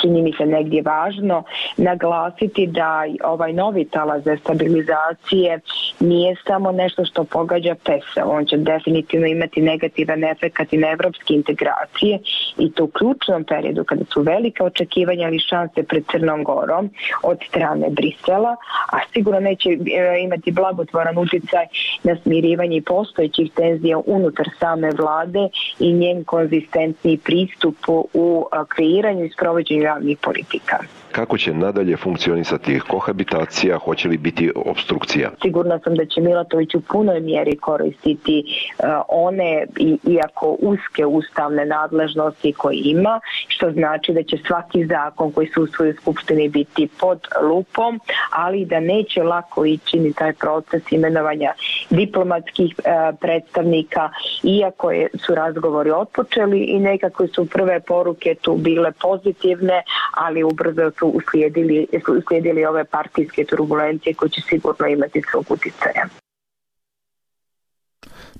čini 0.00 0.22
mi 0.22 0.32
se 0.32 0.46
negdje 0.46 0.82
važno 0.82 1.42
naglasiti 1.76 2.66
da 2.66 3.04
ovaj 3.24 3.52
novi 3.52 3.84
talas 3.84 4.24
destabilizacije 4.24 5.60
nije 6.00 6.36
samo 6.46 6.72
nešto 6.72 7.04
što 7.04 7.24
pogađa 7.24 7.74
PESA, 7.84 8.24
on 8.26 8.46
će 8.46 8.56
definitivno 8.56 9.26
imati 9.26 9.62
negativan 9.62 10.24
efekt 10.24 10.47
i 10.70 10.76
na 10.76 10.90
evropske 10.90 11.34
integracije 11.34 12.18
i 12.58 12.70
to 12.72 12.84
u 12.84 12.88
ključnom 12.88 13.44
periodu 13.44 13.84
kada 13.84 14.04
su 14.12 14.22
velike 14.22 14.62
očekivanja 14.62 15.26
ali 15.26 15.38
šanse 15.38 15.82
pred 15.82 16.04
Crnom 16.10 16.44
Gorom 16.44 16.90
od 17.22 17.38
strane 17.48 17.86
Brisela, 17.90 18.56
a 18.92 18.98
sigurno 19.12 19.40
neće 19.40 19.68
e, 19.70 19.76
imati 20.20 20.50
blagotvoran 20.50 21.18
uticaj 21.18 21.66
na 22.02 22.16
smirivanje 22.22 22.82
postojećih 22.82 23.52
tenzija 23.52 23.98
unutar 24.06 24.46
same 24.60 24.90
vlade 24.90 25.48
i 25.78 25.92
njen 25.92 26.24
konzistentni 26.24 27.18
pristup 27.18 27.76
u 28.14 28.46
kreiranju 28.68 29.24
i 29.24 29.30
sprovođenju 29.30 29.82
javnih 29.82 30.18
politika 30.18 30.78
kako 31.12 31.38
će 31.38 31.54
nadalje 31.54 31.96
funkcionisati 31.96 32.80
kohabitacija, 32.88 33.78
hoće 33.78 34.08
li 34.08 34.16
biti 34.16 34.52
obstrukcija? 34.54 35.30
Sigurno 35.42 35.78
sam 35.84 35.94
da 35.94 36.04
će 36.04 36.20
Milatović 36.20 36.74
u 36.74 36.80
punoj 36.80 37.20
mjeri 37.20 37.56
koristiti 37.56 38.44
uh, 38.78 38.84
one, 39.08 39.66
iako 40.04 40.56
uske 40.60 41.06
ustavne 41.06 41.66
nadležnosti 41.66 42.52
koje 42.52 42.76
ima, 42.84 43.20
što 43.48 43.70
znači 43.70 44.12
da 44.12 44.22
će 44.22 44.36
svaki 44.46 44.86
zakon 44.86 45.32
koji 45.32 45.46
su 45.46 45.62
u 45.62 45.66
svojoj 45.66 45.94
skupštini 45.94 46.48
biti 46.48 46.88
pod 47.00 47.20
lupom, 47.42 48.00
ali 48.30 48.64
da 48.64 48.80
neće 48.80 49.22
lako 49.22 49.64
ići 49.64 49.98
ni 49.98 50.12
taj 50.12 50.32
proces 50.32 50.92
imenovanja 50.92 51.52
diplomatskih 51.90 52.74
uh, 52.78 53.18
predstavnika, 53.20 54.10
iako 54.42 54.90
su 55.26 55.34
razgovori 55.34 55.90
otpočeli 55.90 56.64
i 56.64 56.78
nekako 56.80 57.26
su 57.26 57.46
prve 57.46 57.80
poruke 57.80 58.34
tu 58.40 58.56
bile 58.56 58.92
pozitivne, 58.92 59.82
ali 60.14 60.42
ubrzo 60.42 60.90
su 60.98 61.06
uslijedili, 61.06 61.86
uslijedili 62.18 62.64
ove 62.64 62.84
partijske 62.84 63.44
turbulencije 63.44 64.14
koje 64.14 64.30
će 64.30 64.40
sigurno 64.48 64.86
imati 64.86 65.22
svog 65.30 65.44
uticaja. 65.48 66.08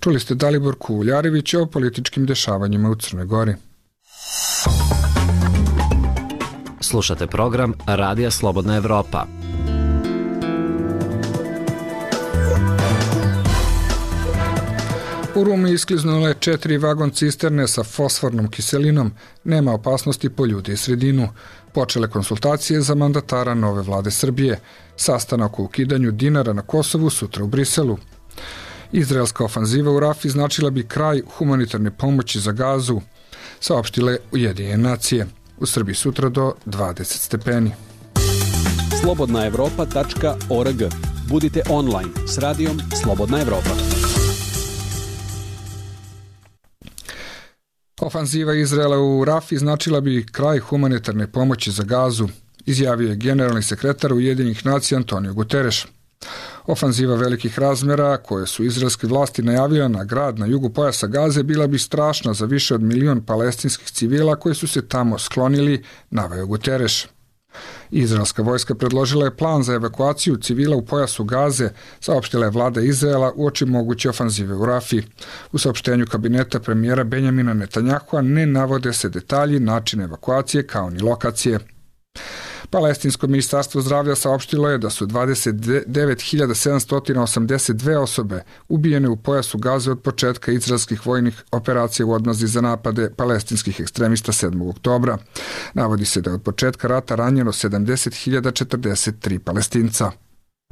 Čuli 0.01 0.21
ste 0.21 0.35
Dalibor 0.35 0.75
Kuljarević 0.79 1.55
o 1.55 1.67
političkim 1.67 2.27
dešavanjima 2.27 2.91
u 2.91 2.95
Crnoj 2.95 3.25
Gori. 3.25 3.55
Slušate 6.81 7.27
program 7.27 7.73
Radija 7.87 8.31
Slobodna 8.31 8.77
Evropa. 8.77 9.27
U 15.35 15.45
Rumi 15.45 15.71
je 15.71 16.35
četiri 16.41 16.79
vagon 16.79 17.11
cisterne 17.11 17.69
sa 17.69 17.85
fosfornom 17.85 18.51
kiselinom. 18.51 19.13
Nema 19.45 19.73
opasnosti 19.73 20.29
po 20.29 20.47
ljudi 20.47 20.73
i 20.73 20.77
sredinu. 20.77 21.29
Počele 21.73 22.11
konsultacije 22.11 22.81
za 22.81 22.95
mandatara 22.95 23.55
nove 23.55 23.83
vlade 23.83 24.11
Srbije. 24.11 24.61
Sastanak 24.97 25.59
o 25.59 25.63
ukidanju 25.63 26.11
dinara 26.11 26.53
na 26.53 26.63
Kosovu 26.63 27.11
sutra 27.11 27.45
u 27.45 27.47
Briselu. 27.47 27.99
Izraelska 28.93 29.45
ofanziva 29.45 29.93
u 29.93 30.01
Rafi 30.01 30.29
značila 30.29 30.71
bi 30.71 30.87
kraj 30.87 31.23
humanitarne 31.37 31.91
pomoći 31.91 32.41
za 32.41 32.53
gazu, 32.53 33.01
saopštile 33.61 34.17
Ujedinjene 34.33 34.77
nacije. 34.77 35.27
U 35.59 35.67
Srbiji 35.67 35.95
sutra 35.95 36.29
do 36.29 36.55
20 36.67 37.05
stepeni. 37.05 37.73
Slobodnaevropa.org 39.03 40.83
Budite 41.29 41.63
online 41.69 42.11
s 42.27 42.39
radijom 42.39 42.81
Slobodna 43.03 43.41
Evropa. 43.41 43.98
Ofanziva 48.01 48.55
Izraela 48.55 48.99
u 48.99 49.25
Rafi 49.25 49.59
značila 49.59 50.01
bi 50.01 50.27
kraj 50.27 50.59
humanitarne 50.59 51.27
pomoći 51.27 51.71
za 51.71 51.83
gazu, 51.83 52.29
izjavio 52.67 53.09
je 53.09 53.17
generalni 53.17 53.63
sekretar 53.63 54.13
Ujedinjenih 54.13 54.67
nacija 54.67 54.99
Antonio 54.99 55.35
Guterres. 55.35 55.85
Ofanziva 56.67 57.17
velikih 57.17 57.59
razmera, 57.59 58.17
koje 58.17 58.47
su 58.47 58.65
izraelske 58.65 59.07
vlasti 59.07 59.43
najavile 59.43 59.89
na 59.89 60.05
grad 60.05 60.39
na 60.39 60.47
jugu 60.47 60.71
pojasa 60.71 61.07
Gaze, 61.07 61.43
bila 61.43 61.67
bi 61.67 61.79
strašna 61.79 62.35
za 62.35 62.47
više 62.47 62.75
od 62.75 62.83
milion 62.83 63.25
palestinskih 63.25 63.89
civila 63.89 64.37
koji 64.37 64.55
su 64.55 64.67
se 64.67 64.89
tamo 64.89 65.19
sklonili, 65.19 65.85
naveo 66.11 66.47
Guterres. 66.47 67.07
Izraelska 67.91 68.43
vojska 68.43 68.75
predložila 68.75 69.25
je 69.25 69.37
plan 69.37 69.63
za 69.63 69.75
evakuaciju 69.75 70.37
civila 70.37 70.77
u 70.77 70.85
pojasu 70.85 71.25
Gaze, 71.25 71.71
saopštila 72.01 72.45
je 72.45 72.51
vlada 72.51 72.81
Izraela 72.81 73.33
u 73.37 73.47
oči 73.47 73.67
moguće 73.67 74.11
ofanzive 74.11 74.55
u 74.55 74.67
Rafi. 74.67 75.03
U 75.53 75.59
saopštenju 75.59 76.07
kabineta 76.07 76.61
premijera 76.61 77.05
Benjamina 77.05 77.55
Netanjahua 77.55 78.23
ne 78.23 78.47
navode 78.47 78.93
se 78.93 79.09
detalji 79.09 79.61
načina 79.61 80.05
evakuacije 80.05 80.67
kao 80.67 80.91
ni 80.91 81.01
lokacije. 81.01 81.59
Palestinsko 82.71 83.27
ministarstvo 83.27 83.81
zdravlja 83.81 84.15
saopštilo 84.15 84.69
je 84.69 84.79
da 84.79 84.91
su 84.91 85.07
29.782 85.07 87.97
osobe 87.97 88.43
ubijene 88.69 89.09
u 89.09 89.17
pojasu 89.17 89.59
Gaze 89.59 89.91
od 89.91 90.03
početka 90.03 90.53
izraelskih 90.53 91.07
vojnih 91.07 91.45
operacija 91.53 92.07
u 92.07 92.13
odmazi 92.13 92.47
za 92.47 92.61
napade 92.61 93.11
palestinskih 93.17 93.81
ekstremista 93.81 94.33
7. 94.33 94.71
oktobra. 94.71 95.19
Navodi 95.75 96.05
se 96.05 96.21
da 96.21 96.31
je 96.31 96.35
od 96.35 96.43
početka 96.43 96.89
rata 96.89 97.15
ranjeno 97.15 97.53
70.043 97.53 99.39
palestinca. 99.39 100.11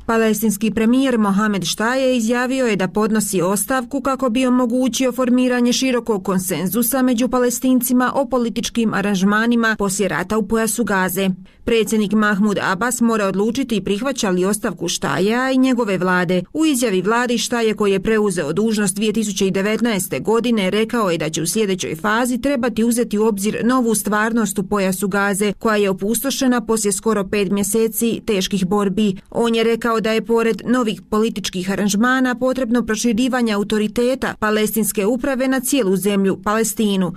Palestinski 0.07 0.70
premijer 0.70 1.18
Mohamed 1.18 1.64
Štaje 1.64 2.16
izjavio 2.16 2.66
je 2.66 2.77
da 2.77 2.88
podnosi 2.88 3.42
ostavku 3.42 4.01
kako 4.01 4.31
bi 4.31 4.46
omogućio 4.46 5.12
formiranje 5.12 5.72
širokog 5.72 6.25
konsenzusa 6.25 7.03
među 7.03 7.29
palestincima 7.29 8.12
o 8.14 8.29
političkim 8.29 8.94
aranžmanima 8.94 9.77
poslije 9.79 10.09
rata 10.09 10.38
u 10.38 10.49
pojasu 10.49 10.85
Gaze. 10.85 11.31
Predsjednik 11.66 12.12
Mahmud 12.12 12.59
Abbas 12.62 13.00
mora 13.00 13.26
odlučiti 13.26 13.85
prihvaća 13.85 14.31
li 14.31 14.44
ostavku 14.44 14.88
Štaja 14.88 15.50
i 15.52 15.59
njegove 15.59 15.98
vlade. 15.98 16.42
U 16.52 16.66
izjavi 16.66 17.02
vladi 17.02 17.38
Štaje 17.38 17.74
koji 17.74 17.92
je 17.92 18.02
preuzeo 18.02 18.52
dužnost 18.52 18.96
2019. 18.96 20.22
godine 20.22 20.70
rekao 20.70 21.11
je 21.11 21.18
da 21.18 21.31
će 21.31 21.42
u 21.42 21.46
sljedećoj 21.46 21.96
fazi 21.96 22.40
trebati 22.40 22.85
uzeti 22.85 23.18
u 23.18 23.26
obzir 23.26 23.61
novu 23.64 23.94
stvarnost 23.94 24.59
u 24.59 24.62
pojasu 24.62 25.09
Gaze 25.09 25.52
koja 25.52 25.76
je 25.76 25.90
opustošena 25.90 26.61
poslije 26.61 26.92
skoro 26.92 27.29
pet 27.29 27.50
mjeseci 27.50 28.20
teških 28.26 28.66
borbi. 28.66 29.16
On 29.31 29.55
je 29.55 29.64
rekao 29.64 30.00
da 30.00 30.12
je 30.12 30.24
pored 30.24 30.62
novih 30.64 31.02
političkih 31.11 31.70
aranžmana 31.70 32.35
potrebno 32.35 32.87
proširivanje 32.87 33.52
autoriteta 33.52 34.35
palestinske 34.38 35.07
uprave 35.07 35.48
na 35.48 35.61
cijelu 35.61 35.96
zemlju, 35.96 36.38
Palestinu. 36.44 37.12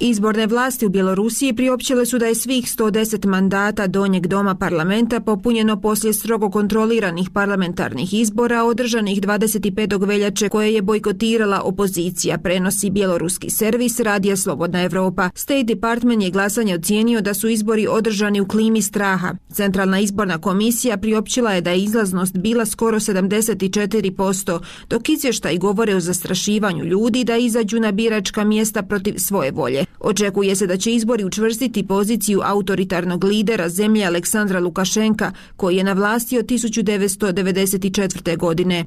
Izborne 0.00 0.46
vlasti 0.46 0.86
u 0.86 0.88
Bjelorusiji 0.88 1.52
priopćile 1.52 2.06
su 2.06 2.18
da 2.18 2.26
je 2.26 2.34
svih 2.34 2.64
110 2.64 3.26
mandata 3.26 3.86
donjeg 3.86 4.26
doma 4.26 4.54
parlamenta 4.54 5.20
popunjeno 5.20 5.80
poslije 5.80 6.12
strogo 6.12 6.50
kontroliranih 6.50 7.30
parlamentarnih 7.30 8.14
izbora 8.14 8.64
održanih 8.64 9.20
25. 9.20 10.06
veljače 10.06 10.48
koje 10.48 10.74
je 10.74 10.82
bojkotirala 10.82 11.60
opozicija, 11.64 12.38
prenosi 12.38 12.90
bjeloruski 12.90 13.50
servis 13.50 14.00
Radija 14.00 14.36
Slobodna 14.36 14.82
Evropa. 14.82 15.30
State 15.34 15.62
Department 15.62 16.22
je 16.22 16.30
glasanje 16.30 16.74
ocijenio 16.74 17.20
da 17.20 17.34
su 17.34 17.48
izbori 17.48 17.86
održani 17.86 18.40
u 18.40 18.48
klimi 18.48 18.82
straha. 18.82 19.34
Centralna 19.52 20.00
izborna 20.00 20.38
komisija 20.38 20.96
priopćila 20.96 21.52
je 21.52 21.60
da 21.60 21.70
je 21.70 21.82
izlaznost 21.82 22.38
bila 22.38 22.66
skoro 22.66 23.00
74%, 23.00 24.60
dok 24.90 25.08
izvještaj 25.08 25.58
govore 25.58 25.94
o 25.94 26.00
zastrašivanju 26.00 26.84
ljudi 26.84 27.24
da 27.24 27.36
izađu 27.36 27.80
na 27.80 27.92
biračka 27.92 28.44
mjesta 28.44 28.82
protiv 28.82 29.14
svoje 29.18 29.50
volje. 29.50 29.85
Očekuje 30.00 30.56
se 30.56 30.66
da 30.66 30.76
će 30.76 30.92
izbori 30.92 31.24
učvrstiti 31.24 31.86
poziciju 31.86 32.40
autoritarnog 32.44 33.24
lidera 33.24 33.68
zemlje 33.68 34.04
Aleksandra 34.04 34.60
Lukašenka, 34.60 35.32
koji 35.56 35.76
je 35.76 35.84
na 35.84 35.92
vlasti 35.92 36.38
od 36.38 36.46
1994. 36.46 38.36
godine. 38.36 38.84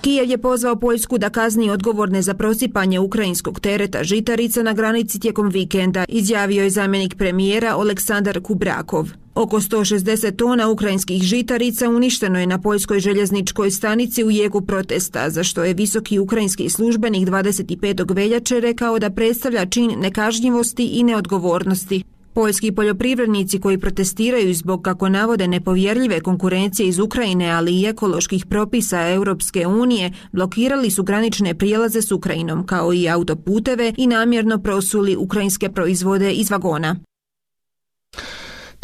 Kijev 0.00 0.30
je 0.30 0.38
pozvao 0.38 0.76
Poljsku 0.76 1.18
da 1.18 1.30
kazni 1.30 1.70
odgovorne 1.70 2.22
za 2.22 2.34
prosipanje 2.34 3.00
ukrajinskog 3.00 3.60
tereta 3.60 4.04
žitarica 4.04 4.62
na 4.62 4.72
granici 4.72 5.20
tijekom 5.20 5.48
vikenda, 5.48 6.04
izjavio 6.08 6.62
je 6.62 6.70
zamjenik 6.70 7.14
premijera 7.14 7.70
Aleksandar 7.76 8.40
Kubrakov. 8.40 9.23
Oko 9.34 9.60
160 9.60 10.36
tona 10.36 10.68
ukrajinskih 10.68 11.22
žitarica 11.22 11.88
uništeno 11.88 12.40
je 12.40 12.46
na 12.46 12.60
poljskoj 12.60 13.00
željezničkoj 13.00 13.70
stanici 13.70 14.24
u 14.24 14.30
jegu 14.30 14.60
protesta, 14.60 15.30
za 15.30 15.44
što 15.44 15.64
je 15.64 15.74
visoki 15.74 16.18
ukrajinski 16.18 16.68
službenik 16.68 17.28
25. 17.28 18.14
veljače 18.14 18.60
rekao 18.60 18.98
da 18.98 19.10
predstavlja 19.10 19.66
čin 19.66 19.92
nekažnjivosti 20.00 20.86
i 20.86 21.02
neodgovornosti. 21.02 22.02
Poljski 22.32 22.72
poljoprivrednici 22.72 23.60
koji 23.60 23.78
protestiraju 23.78 24.54
zbog, 24.54 24.82
kako 24.82 25.08
navode, 25.08 25.48
nepovjerljive 25.48 26.20
konkurencije 26.20 26.88
iz 26.88 26.98
Ukrajine, 26.98 27.50
ali 27.50 27.80
i 27.80 27.86
ekoloških 27.86 28.46
propisa 28.46 29.08
Europske 29.08 29.66
unije, 29.66 30.12
blokirali 30.32 30.90
su 30.90 31.02
granične 31.02 31.54
prijelaze 31.54 32.02
s 32.02 32.12
Ukrajinom, 32.12 32.66
kao 32.66 32.92
i 32.92 33.08
autoputeve 33.08 33.92
i 33.96 34.06
namjerno 34.06 34.58
prosuli 34.58 35.16
ukrajinske 35.16 35.68
proizvode 35.68 36.32
iz 36.32 36.50
vagona. 36.50 36.96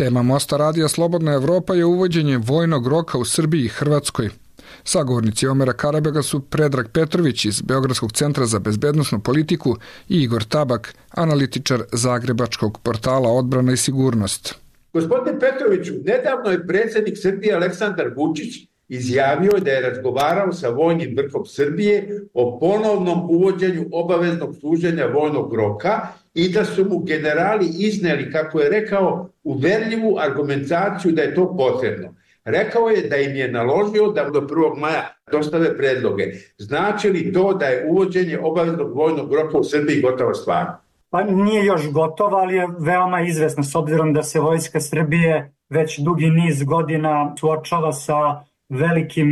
Tema 0.00 0.22
Mosta 0.22 0.56
radija 0.56 0.88
Slobodna 0.88 1.32
Evropa 1.32 1.74
je 1.74 1.84
uvođenje 1.84 2.38
vojnog 2.38 2.86
roka 2.86 3.18
u 3.18 3.24
Srbiji 3.24 3.64
i 3.64 3.68
Hrvatskoj. 3.68 4.28
Sagovornici 4.84 5.46
Omera 5.46 5.72
Karabega 5.72 6.22
su 6.22 6.40
Predrag 6.40 6.86
Petrović 6.92 7.44
iz 7.44 7.62
Beogradskog 7.62 8.12
centra 8.12 8.46
za 8.46 8.58
bezbednostnu 8.58 9.20
politiku 9.20 9.76
i 10.08 10.22
Igor 10.22 10.44
Tabak, 10.44 10.94
analitičar 11.10 11.82
Zagrebačkog 11.92 12.78
portala 12.82 13.28
Odbrana 13.28 13.72
i 13.72 13.76
sigurnost. 13.76 14.54
Gospodine 14.92 15.40
Petroviću, 15.40 15.92
nedavno 16.04 16.50
je 16.50 16.66
predsednik 16.66 17.18
Srbije 17.22 17.54
Aleksandar 17.54 18.10
Vučić 18.16 18.68
izjavio 18.88 19.52
da 19.60 19.70
je 19.70 19.90
razgovarao 19.90 20.52
sa 20.52 20.68
vojnim 20.68 21.16
vrhom 21.16 21.46
Srbije 21.46 22.20
o 22.34 22.58
ponovnom 22.60 23.30
uvođenju 23.30 23.88
obaveznog 23.92 24.56
služenja 24.60 25.06
vojnog 25.06 25.54
roka 25.54 26.08
i 26.34 26.48
da 26.52 26.64
su 26.64 26.84
mu 26.84 26.98
generali 26.98 27.66
izneli, 27.78 28.32
kako 28.32 28.60
je 28.60 28.70
rekao, 28.70 29.28
uverljivu 29.44 30.18
argumentaciju 30.18 31.12
da 31.12 31.22
je 31.22 31.34
to 31.34 31.56
potrebno. 31.56 32.14
Rekao 32.44 32.88
je 32.88 33.08
da 33.08 33.16
im 33.16 33.36
je 33.36 33.52
naložio 33.52 34.12
da 34.12 34.30
do 34.30 34.40
1. 34.40 34.76
maja 34.76 35.14
dostave 35.32 35.76
predloge. 35.76 36.24
Znači 36.58 37.10
li 37.10 37.32
to 37.32 37.54
da 37.54 37.66
je 37.66 37.86
uvođenje 37.90 38.38
obaveznog 38.38 38.96
vojnog 38.96 39.34
roka 39.34 39.58
u 39.58 39.64
Srbiji 39.64 40.00
gotova 40.00 40.34
stvar? 40.34 40.66
Pa 41.10 41.22
nije 41.22 41.64
još 41.64 41.90
gotova, 41.92 42.38
ali 42.38 42.54
je 42.54 42.68
veoma 42.78 43.20
izvesna 43.20 43.62
s 43.62 43.74
obzirom 43.74 44.12
da 44.12 44.22
se 44.22 44.40
Vojska 44.40 44.80
Srbije 44.80 45.52
već 45.68 45.98
dugi 45.98 46.30
niz 46.30 46.62
godina 46.62 47.34
suočava 47.40 47.92
sa 47.92 48.44
velikim 48.68 49.28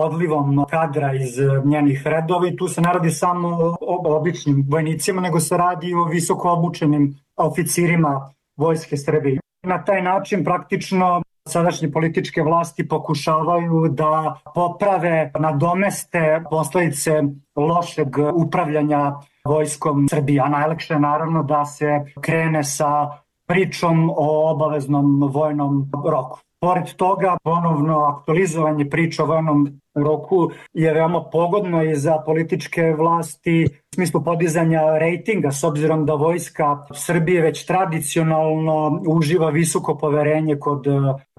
odlivom 0.00 0.66
kadra 0.70 1.14
iz 1.14 1.38
njenih 1.64 2.06
redova 2.06 2.48
i 2.48 2.56
tu 2.56 2.68
se 2.68 2.80
ne 2.80 2.92
radi 2.92 3.10
samo 3.10 3.48
o 3.80 4.16
običnim 4.16 4.66
vojnicima, 4.68 5.20
nego 5.20 5.40
se 5.40 5.56
radi 5.56 5.94
o 5.94 6.04
visoko 6.04 6.50
obučenim 6.50 7.14
oficirima 7.36 8.32
Vojske 8.56 8.96
Srbije. 8.96 9.40
Na 9.62 9.84
taj 9.84 10.02
način 10.02 10.44
praktično 10.44 11.22
sadašnje 11.48 11.90
političke 11.92 12.42
vlasti 12.42 12.88
pokušavaju 12.88 13.88
da 13.88 14.40
poprave, 14.54 15.30
nadomeste 15.38 16.42
posledice 16.50 17.22
lošeg 17.56 18.08
upravljanja 18.34 19.12
vojskom 19.44 20.08
Srbije. 20.08 20.40
A 20.40 20.48
najlekše 20.48 20.94
je 20.94 21.00
naravno 21.00 21.42
da 21.42 21.64
se 21.64 22.04
krene 22.20 22.64
sa 22.64 23.10
pričom 23.46 24.10
o 24.10 24.50
obaveznom 24.50 25.30
vojnom 25.32 25.90
roku. 26.10 26.40
Pored 26.60 26.94
toga, 26.96 27.36
ponovno 27.44 27.98
aktualizovanje 27.98 28.90
priča 28.90 29.22
o 29.22 29.26
vojnom 29.26 29.80
roku 29.94 30.50
je 30.72 30.94
veoma 30.94 31.22
pogodno 31.32 31.82
i 31.82 31.94
za 31.94 32.18
političke 32.26 32.94
vlasti 32.98 33.64
u 33.66 33.94
smislu 33.94 34.24
podizanja 34.24 34.98
rejtinga, 34.98 35.52
s 35.52 35.64
obzirom 35.64 36.06
da 36.06 36.14
vojska 36.14 36.86
Srbije 36.94 37.42
već 37.42 37.66
tradicionalno 37.66 39.02
uživa 39.06 39.50
visoko 39.50 39.98
poverenje 39.98 40.58
kod 40.58 40.86
e, 40.86 40.90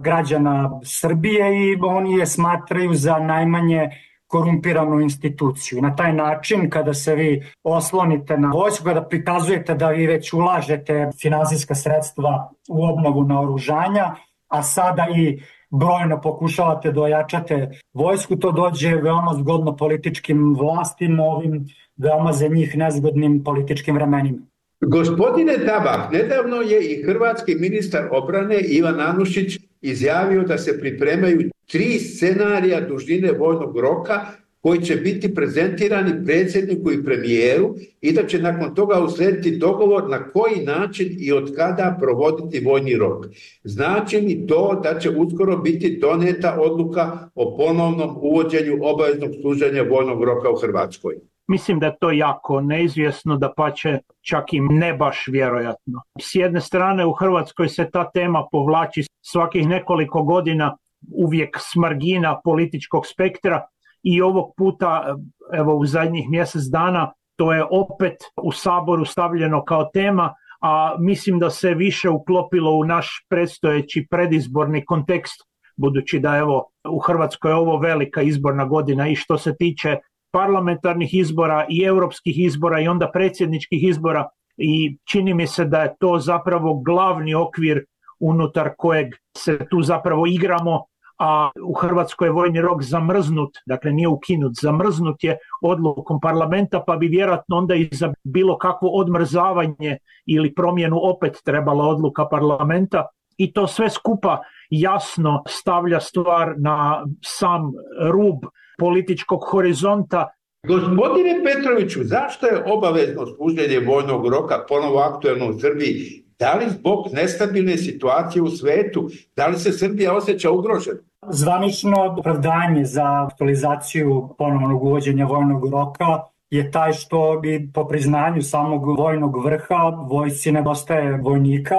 građana 0.02 0.80
Srbije 0.84 1.72
i 1.72 1.78
oni 1.82 2.14
je 2.14 2.26
smatraju 2.26 2.94
za 2.94 3.20
najmanje 3.20 3.90
korumpiranu 4.28 5.02
instituciju. 5.02 5.82
Na 5.82 5.96
taj 5.96 6.14
način, 6.14 6.70
kada 6.70 6.94
se 6.94 7.16
vi 7.16 7.44
oslonite 7.64 8.38
na 8.38 8.52
vojsku, 8.52 8.84
kada 8.86 9.04
prikazujete 9.04 9.76
da 9.76 9.90
vi 9.90 10.08
već 10.08 10.34
ulažete 10.34 11.10
finansijska 11.22 11.76
sredstva 11.76 12.52
u 12.70 12.86
obnovu 12.86 13.24
naoružanja, 13.24 14.16
a 14.50 14.64
sada 14.64 15.08
i 15.18 15.42
brojno 15.70 16.22
pokušavate 16.22 16.92
da 16.92 17.02
ojačate 17.02 17.70
vojsku, 17.94 18.36
to 18.36 18.52
dođe 18.52 18.96
veoma 18.96 19.34
zgodno 19.40 19.76
političkim 19.78 20.56
vlastima, 20.56 21.24
ovim 21.24 21.68
veoma 21.98 22.34
za 22.34 22.48
njih 22.48 22.78
nezgodnim 22.78 23.44
političkim 23.44 23.96
vremenima. 23.96 24.40
Gospodine 24.82 25.54
Tabak, 25.66 26.12
nedavno 26.12 26.56
je 26.56 26.92
i 26.92 27.04
hrvatski 27.04 27.56
ministar 27.56 28.08
obrane 28.12 28.60
Ivan 28.60 29.00
Anušić 29.00 29.60
izjavio 29.82 30.44
da 30.44 30.58
se 30.58 30.80
pripremaju 30.80 31.50
tri 31.72 32.00
scenarija 32.00 32.82
dužine 32.82 33.32
vojnog 33.32 33.78
roka 33.78 34.26
koji 34.62 34.82
će 34.82 34.96
biti 34.96 35.36
prezentirani 35.36 36.26
predsjedniku 36.26 36.92
i 36.92 37.04
premijeru 37.04 37.76
i 38.02 38.12
da 38.14 38.28
će 38.28 38.42
nakon 38.42 38.76
toga 38.76 39.00
uslediti 39.04 39.58
dogovor 39.58 40.10
na 40.10 40.30
koji 40.30 40.66
način 40.66 41.08
i 41.20 41.32
od 41.32 41.56
kada 41.56 41.98
provoditi 42.00 42.66
vojni 42.66 42.96
rok. 42.96 43.26
Znači 43.64 44.18
li 44.18 44.48
to 44.48 44.80
da 44.84 45.00
će 45.00 45.10
uskoro 45.10 45.58
biti 45.58 46.00
doneta 46.02 46.58
odluka 46.60 47.30
o 47.36 47.58
ponovnom 47.58 48.18
uvođenju 48.22 48.78
obaveznog 48.82 49.32
služenja 49.42 49.84
vojnog 49.90 50.24
roka 50.24 50.50
u 50.50 50.56
Hrvatskoj? 50.56 51.16
Mislim 51.48 51.80
da 51.80 51.86
je 51.86 51.98
to 52.00 52.12
jako 52.12 52.62
neizvjesno, 52.62 53.38
da 53.38 53.54
pa 53.58 53.72
će 53.72 54.00
čak 54.22 54.54
i 54.54 54.60
ne 54.60 54.94
baš 54.94 55.28
vjerojatno. 55.28 56.02
S 56.22 56.36
jedne 56.36 56.62
strane 56.62 57.06
u 57.06 57.12
Hrvatskoj 57.14 57.70
se 57.70 57.90
ta 57.94 58.12
tema 58.12 58.48
povlači 58.52 59.04
svakih 59.22 59.68
nekoliko 59.68 60.24
godina 60.24 60.78
uvijek 61.16 61.58
s 61.60 61.76
margina 61.76 62.42
političkog 62.44 63.08
spektra, 63.08 63.66
i 64.04 64.22
ovog 64.22 64.54
puta, 64.58 65.16
evo 65.54 65.76
u 65.76 65.86
zadnjih 65.86 66.30
mjesec 66.30 66.62
dana, 66.72 67.12
to 67.36 67.54
je 67.54 67.64
opet 67.72 68.16
u 68.44 68.52
saboru 68.52 69.06
stavljeno 69.06 69.64
kao 69.64 69.90
tema, 69.94 70.34
a 70.62 70.96
mislim 71.00 71.40
da 71.40 71.50
se 71.50 71.74
više 71.74 72.10
uklopilo 72.10 72.72
u 72.72 72.84
naš 72.84 73.26
predstojeći 73.30 74.08
predizborni 74.10 74.86
kontekst, 74.86 75.50
budući 75.78 76.20
da 76.20 76.38
evo 76.38 76.66
u 76.90 77.00
Hrvatskoj 77.00 77.52
je 77.52 77.56
ovo 77.56 77.78
velika 77.78 78.22
izborna 78.22 78.66
godina 78.66 79.08
i 79.08 79.16
što 79.16 79.38
se 79.38 79.56
tiče 79.56 79.98
parlamentarnih 80.32 81.14
izbora 81.14 81.66
i 81.70 81.84
europskih 81.84 82.40
izbora 82.40 82.80
i 82.80 82.88
onda 82.88 83.12
predsjedničkih 83.12 83.84
izbora 83.84 84.28
i 84.58 84.98
čini 85.12 85.34
mi 85.34 85.48
se 85.48 85.66
da 85.66 85.82
je 85.82 85.96
to 86.00 86.20
zapravo 86.20 86.82
glavni 86.86 87.36
okvir 87.36 87.86
unutar 88.20 88.70
kojeg 88.78 89.08
se 89.38 89.60
tu 89.70 89.82
zapravo 89.82 90.28
igramo 90.28 90.86
a 91.20 91.52
u 91.64 91.74
Hrvatskoj 91.74 92.28
je 92.28 92.32
vojni 92.32 92.62
rok 92.62 92.82
zamrznut, 92.82 93.58
dakle 93.66 93.92
nije 93.92 94.08
ukinut, 94.08 94.52
zamrznut 94.62 95.24
je 95.24 95.38
odlukom 95.62 96.20
parlamenta, 96.20 96.84
pa 96.88 96.96
bi 96.96 97.08
vjerojatno 97.08 97.58
onda 97.58 97.76
i 97.76 97.90
za 97.92 98.14
bilo 98.24 98.58
kakvo 98.58 98.90
odmrzavanje 98.90 99.98
ili 100.26 100.54
promjenu 100.56 101.00
opet 101.04 101.42
trebala 101.46 101.88
odluka 101.88 102.26
parlamenta 102.26 103.06
i 103.38 103.54
to 103.54 103.68
sve 103.68 103.90
skupa 103.90 104.40
jasno 104.70 105.44
stavlja 105.48 106.00
stvar 106.00 106.54
na 106.58 107.06
sam 107.26 107.72
rub 108.12 108.38
političkog 108.80 109.40
horizonta 109.52 110.28
Gospodine 110.68 111.44
Petroviću, 111.44 112.00
zašto 112.04 112.48
je 112.48 112.64
obavezno 112.66 113.26
služenje 113.26 113.80
vojnog 113.80 114.28
roka 114.28 114.66
ponovo 114.70 115.00
aktuelno 115.00 115.50
u 115.50 115.60
Srbiji? 115.60 116.26
Da 116.40 116.54
li 116.54 116.70
zbog 116.70 117.06
nestabilne 117.14 117.78
situacije 117.78 118.42
u 118.42 118.50
svetu? 118.50 119.10
Da 119.36 119.48
li 119.48 119.58
se 119.58 119.72
Srbija 119.72 120.16
osjeća 120.16 120.52
ugrožena? 120.52 121.00
Zvanično 121.28 122.16
opravdanje 122.18 122.86
za 122.86 123.26
aktualizaciju 123.28 124.36
ponovnog 124.38 124.84
uvođenja 124.84 125.26
vojnog 125.26 125.72
roka 125.72 126.24
je 126.50 126.72
taj 126.72 126.94
što 126.94 127.40
bi 127.42 127.72
po 127.74 127.88
priznanju 127.88 128.42
samog 128.42 128.98
vojnog 128.98 129.46
vrha 129.46 129.90
vojci 130.10 130.52
nedostaje 130.52 131.18
vojnika, 131.18 131.76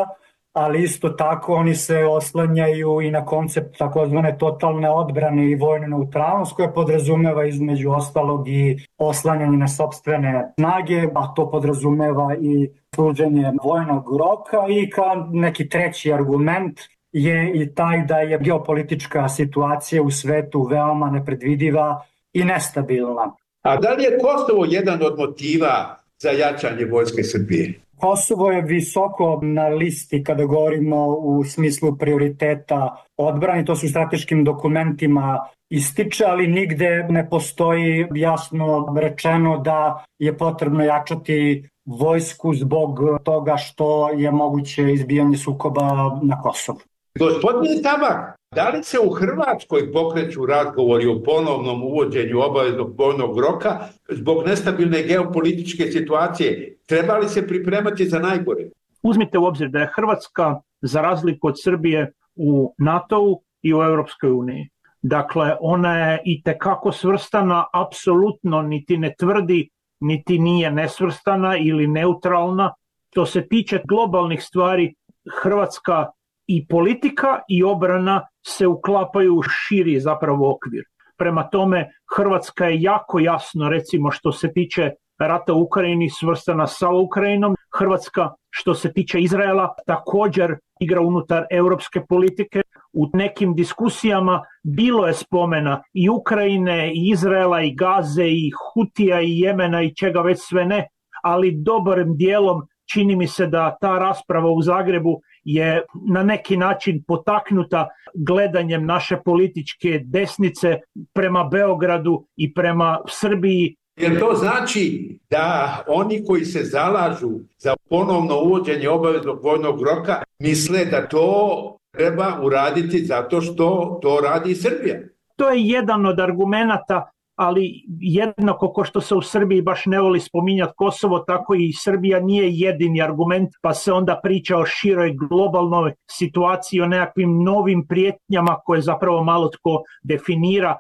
ali 0.53 0.83
isto 0.83 1.09
tako 1.09 1.55
oni 1.55 1.75
se 1.75 2.05
oslanjaju 2.05 3.01
i 3.01 3.11
na 3.11 3.25
koncept 3.27 3.79
takozvane 3.79 4.39
totalne 4.39 4.91
odbrane 4.91 5.51
i 5.51 5.55
vojne 5.55 5.89
neutralnost 5.89 6.53
koja 6.57 6.69
podrazumeva 6.69 7.45
između 7.45 7.91
ostalog 7.91 8.49
i 8.49 8.79
oslanjanje 8.99 9.57
na 9.57 9.69
sobstvene 9.69 10.53
snage, 10.59 11.09
a 11.15 11.35
to 11.35 11.51
podrazumeva 11.51 12.35
i 12.41 12.71
služenje 12.95 13.53
vojnog 13.65 14.17
roka 14.19 14.67
i 14.69 14.91
kao 14.91 15.29
neki 15.31 15.69
treći 15.69 16.13
argument 16.13 16.81
je 17.13 17.53
i 17.55 17.75
taj 17.75 18.05
da 18.07 18.19
je 18.19 18.39
geopolitička 18.39 19.29
situacija 19.29 20.03
u 20.03 20.11
svetu 20.11 20.63
veoma 20.63 21.11
nepredvidiva 21.11 22.03
i 22.33 22.45
nestabilna. 22.45 23.33
A 23.63 23.77
da 23.77 23.93
li 23.93 24.05
je 24.05 24.19
Kosovo 24.19 24.65
jedan 24.65 25.03
od 25.03 25.19
motiva 25.19 25.97
za 26.19 26.31
jačanje 26.31 26.85
vojske 26.85 27.23
Srbije? 27.23 27.75
Kosovo 27.97 28.51
je 28.51 28.63
visoko 28.63 29.41
na 29.43 29.69
listi 29.69 30.25
kada 30.25 30.45
govorimo 30.45 31.07
u 31.07 31.45
smislu 31.45 31.97
prioriteta 31.97 33.05
odbrane, 33.17 33.65
to 33.65 33.77
su 33.77 33.89
strateškim 33.89 34.45
dokumentima 34.45 35.39
ističe, 35.71 36.25
ali 36.25 36.47
nigde 36.47 37.07
ne 37.09 37.29
postoji 37.31 38.07
jasno 38.15 38.95
rečeno 38.97 39.59
da 39.59 40.05
je 40.19 40.39
potrebno 40.39 40.85
jačati 40.85 41.69
vojsku 41.85 42.55
zbog 42.55 43.01
toga 43.25 43.57
što 43.57 44.11
je 44.11 44.31
moguće 44.31 44.93
izbijanje 44.93 45.37
sukoba 45.37 46.19
na 46.23 46.43
Kosovu. 46.43 46.81
Gospodine 47.19 47.83
Tabak, 47.83 48.37
da 48.55 48.69
li 48.69 48.83
se 48.83 48.99
u 48.99 49.11
Hrvatskoj 49.11 49.93
pokreću 49.93 50.47
razgovori 50.47 51.07
o 51.07 51.23
ponovnom 51.23 51.83
uvođenju 51.83 52.41
obaveznog 52.41 52.95
vojnog 52.99 53.39
roka 53.39 53.79
zbog 54.09 54.47
nestabilne 54.47 55.03
geopolitičke 55.03 55.85
situacije? 55.85 56.79
Treba 56.87 57.19
li 57.19 57.29
se 57.29 57.47
pripremati 57.47 58.07
za 58.07 58.19
najgore? 58.19 58.65
Uzmite 59.03 59.39
u 59.39 59.45
obzir 59.45 59.69
da 59.69 59.79
je 59.79 59.93
Hrvatska, 59.95 60.61
za 60.83 61.01
razliku 61.01 61.49
od 61.49 61.55
Srbije, 61.63 62.13
u 62.37 62.75
NATO-u 62.79 63.43
i 63.63 63.75
u 63.75 63.83
Europskoj 63.83 64.31
uniji. 64.31 64.69
Dakle, 65.03 65.57
ona 65.61 65.99
je 65.99 66.23
i 66.25 66.43
tekako 66.43 66.93
svrstana, 66.93 67.65
apsolutno 67.73 68.63
niti 68.63 68.99
ne 68.99 69.15
tvrdi, 69.19 69.69
niti 70.01 70.39
nije 70.39 70.71
nesvrstana 70.71 71.57
ili 71.57 71.87
neutralna. 71.87 72.73
To 73.15 73.27
se 73.27 73.49
tiče 73.49 73.81
globalnih 73.89 74.43
stvari, 74.43 74.95
Hrvatska 75.43 76.07
i 76.51 76.67
politika 76.67 77.41
i 77.49 77.63
obrana 77.65 78.27
se 78.47 78.67
uklapaju 78.67 79.37
u 79.37 79.43
širi 79.43 80.01
zapravo 80.01 80.55
okvir. 80.55 80.85
Prema 81.19 81.49
tome, 81.49 81.89
Hrvatska 82.17 82.67
je 82.67 82.83
jako 82.83 83.19
jasno, 83.19 83.69
recimo, 83.69 84.11
što 84.11 84.33
se 84.33 84.53
tiče 84.53 84.91
rata 85.19 85.55
u 85.55 85.63
Ukrajini 85.63 86.11
svrstana 86.11 86.67
sa 86.67 86.89
Ukrajinom. 86.89 87.57
Hrvatska 87.79 88.31
što 88.51 88.75
se 88.75 88.93
tiče 88.93 89.21
Izraela 89.21 89.75
također 89.87 90.57
igra 90.81 91.01
unutar 91.01 91.47
europske 91.51 92.01
politike. 92.09 92.63
U 92.93 93.11
nekim 93.13 93.55
diskusijama 93.55 94.43
bilo 94.63 95.07
je 95.07 95.15
spomena 95.15 95.83
i 95.95 96.09
Ukrajine, 96.09 96.93
i 96.95 97.11
Izraela, 97.13 97.63
i 97.63 97.75
Gaze, 97.75 98.27
i 98.27 98.51
Hutija, 98.51 99.21
i 99.21 99.39
Jemena, 99.39 99.83
i 99.83 99.95
čega 99.95 100.21
već 100.21 100.39
sve 100.41 100.65
ne, 100.65 100.89
ali 101.23 101.55
dobrim 101.57 102.17
dijelom 102.17 102.63
čini 102.93 103.17
mi 103.17 103.27
se 103.27 103.47
da 103.47 103.77
ta 103.81 103.99
rasprava 103.99 104.51
u 104.51 104.63
Zagrebu 104.63 105.21
je 105.45 105.83
na 106.09 106.23
neki 106.23 106.57
način 106.57 107.03
potaknuta 107.07 107.89
gledanjem 108.15 108.87
naše 108.87 109.17
političke 109.25 110.01
desnice 110.05 110.79
prema 111.13 111.45
Beogradu 111.45 112.27
i 112.37 112.55
prema 112.55 112.99
Srbiji 113.09 113.77
Jer 113.97 114.21
to 114.21 114.35
znači 114.35 115.19
da 115.31 115.79
oni 115.89 116.25
koji 116.27 116.45
se 116.45 116.65
zalažu 116.65 117.31
za 117.59 117.75
ponovno 117.91 118.41
uvođenje 118.41 118.89
obaveznog 118.89 119.45
vojnog 119.45 119.83
roka 119.83 120.23
misle 120.39 120.85
da 120.85 121.09
to 121.09 121.77
treba 121.93 122.41
uraditi 122.43 123.05
zato 123.05 123.41
što 123.41 123.99
to 124.03 124.21
radi 124.21 124.55
Srbija. 124.55 124.97
To 125.37 125.49
je 125.51 125.63
jedan 125.63 126.07
od 126.07 126.21
argumenta 126.21 127.11
ali 127.41 127.85
jednako 128.01 128.73
ko 128.73 128.85
što 128.85 129.01
se 129.01 129.15
u 129.15 129.23
Srbiji 129.23 129.63
baš 129.63 129.87
ne 129.87 130.01
voli 130.01 130.21
spominjati 130.21 130.73
Kosovo, 130.77 131.19
tako 131.19 131.55
i 131.55 131.73
Srbija 131.73 132.21
nije 132.21 132.51
jedini 132.53 133.03
argument, 133.03 133.49
pa 133.63 133.75
se 133.75 133.93
onda 133.93 134.21
priča 134.23 134.59
o 134.59 134.67
široj 134.67 135.15
globalnoj 135.29 135.95
situaciji, 136.11 136.81
o 136.81 136.87
nekakvim 136.87 137.43
novim 137.43 137.87
prijetnjama 137.87 138.57
koje 138.65 138.83
zapravo 138.83 139.25
malo 139.25 139.49
tko 139.49 139.83
definira, 140.03 140.77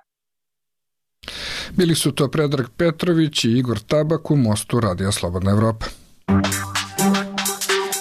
Bili 1.76 1.94
su 1.94 2.12
to 2.12 2.28
Predrag 2.28 2.66
Petrović 2.76 3.44
i 3.44 3.58
Igor 3.58 3.78
Tabak 3.78 4.30
u 4.30 4.36
Mostu 4.36 4.80
Radija 4.80 5.12
Slobodna 5.12 5.50
Evropa. 5.50 5.86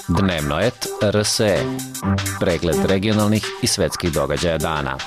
Dnevno 0.08 0.60
et 0.60 0.88
RSE. 1.12 1.58
Pregled 2.40 2.86
regionalnih 2.86 3.46
i 3.64 3.68
svetskih 3.68 4.14
događaja 4.14 4.58
dana. 4.58 4.98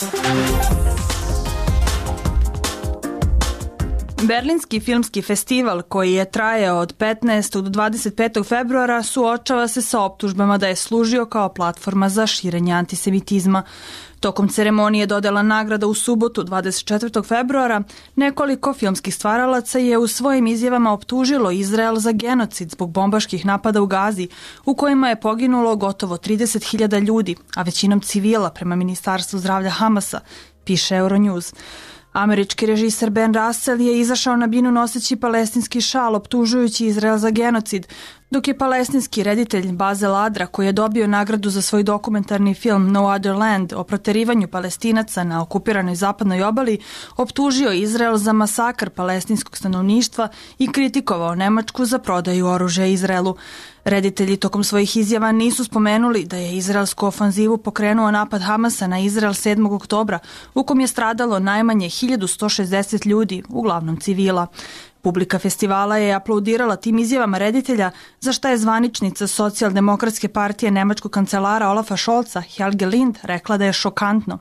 Berlinski 4.24 4.80
filmski 4.80 5.22
festival 5.22 5.82
koji 5.82 6.12
je 6.12 6.30
trajao 6.30 6.78
od 6.78 6.96
15. 6.96 7.60
do 7.60 7.70
25. 7.70 8.48
februara 8.48 9.02
suočava 9.02 9.68
se 9.68 9.82
sa 9.82 10.00
optužbama 10.00 10.58
da 10.58 10.68
je 10.68 10.76
služio 10.76 11.26
kao 11.26 11.48
platforma 11.48 12.08
za 12.08 12.26
širenje 12.26 12.72
antisemitizma. 12.72 13.62
Tokom 14.20 14.48
ceremonije 14.48 15.06
dodela 15.06 15.42
nagrada 15.42 15.86
u 15.86 15.94
subotu 15.94 16.42
24. 16.42 17.28
februara 17.28 17.82
nekoliko 18.16 18.74
filmskih 18.74 19.14
stvaralaca 19.14 19.78
je 19.78 19.98
u 19.98 20.06
svojim 20.06 20.46
izjavama 20.46 20.92
optužilo 20.92 21.50
Izrael 21.50 21.96
za 21.96 22.12
genocid 22.12 22.70
zbog 22.70 22.90
bombaških 22.90 23.46
napada 23.46 23.82
u 23.82 23.86
Gazi 23.86 24.28
u 24.64 24.74
kojima 24.74 25.08
je 25.08 25.20
poginulo 25.20 25.76
gotovo 25.76 26.16
30.000 26.16 27.06
ljudi, 27.06 27.36
a 27.56 27.62
većinom 27.62 28.00
civila 28.00 28.50
prema 28.50 28.76
Ministarstvu 28.76 29.38
zdravlja 29.38 29.70
Hamasa, 29.70 30.20
piše 30.64 30.94
Euronews. 30.94 31.54
Američki 32.12 32.66
režiser 32.66 33.10
Ben 33.10 33.34
Russell 33.34 33.80
je 33.80 34.00
izašao 34.00 34.36
na 34.36 34.46
binu 34.46 34.72
noseći 34.72 35.16
palestinski 35.16 35.80
šal 35.80 36.14
optužujući 36.14 36.86
Izrael 36.86 37.18
za 37.18 37.30
genocid, 37.30 37.86
dok 38.30 38.48
je 38.48 38.58
palestinski 38.58 39.22
reditelj 39.22 39.72
Bazel 39.72 40.16
Adra, 40.16 40.46
koji 40.46 40.66
je 40.66 40.72
dobio 40.72 41.06
nagradu 41.06 41.50
za 41.50 41.62
svoj 41.62 41.82
dokumentarni 41.82 42.54
film 42.54 42.92
No 42.92 43.04
Other 43.04 43.34
Land 43.34 43.72
o 43.72 43.84
proterivanju 43.84 44.48
palestinaca 44.48 45.24
na 45.24 45.42
okupiranoj 45.42 45.94
zapadnoj 45.94 46.42
obali, 46.42 46.78
optužio 47.16 47.72
Izrael 47.72 48.16
za 48.16 48.32
masakr 48.32 48.90
palestinskog 48.90 49.56
stanovništva 49.56 50.28
i 50.58 50.72
kritikovao 50.72 51.34
Nemačku 51.34 51.84
za 51.84 51.98
prodaju 51.98 52.46
oružja 52.46 52.86
Izraelu. 52.86 53.36
Reditelji 53.84 54.36
tokom 54.36 54.64
svojih 54.64 54.96
izjava 54.96 55.32
nisu 55.32 55.64
spomenuli 55.64 56.24
da 56.24 56.36
je 56.36 56.56
izraelsku 56.56 57.06
ofanzivu 57.06 57.58
pokrenuo 57.58 58.10
napad 58.10 58.42
Hamasa 58.42 58.86
na 58.86 58.98
Izrael 59.00 59.32
7. 59.32 59.74
oktobra, 59.74 60.18
u 60.54 60.64
kom 60.64 60.80
je 60.80 60.86
stradalo 60.86 61.38
najmanje 61.38 61.86
1160 61.86 63.06
ljudi, 63.06 63.42
uglavnom 63.48 64.00
civila. 64.00 64.46
Publika 65.00 65.38
festivala 65.38 65.96
je 65.96 66.14
aplaudirala 66.14 66.76
tim 66.76 66.98
izjavama 66.98 67.38
reditelja, 67.38 67.90
za 68.20 68.32
šta 68.32 68.50
je 68.50 68.58
zvaničnica 68.58 69.26
socijaldemokratske 69.26 70.28
partije 70.28 70.70
nemačkog 70.70 71.10
kancelara 71.12 71.68
Olafa 71.68 71.96
Šolca, 71.96 72.40
Helge 72.40 72.86
Lind, 72.86 73.18
rekla 73.22 73.56
da 73.56 73.64
je 73.64 73.72
šokantno. 73.72 74.38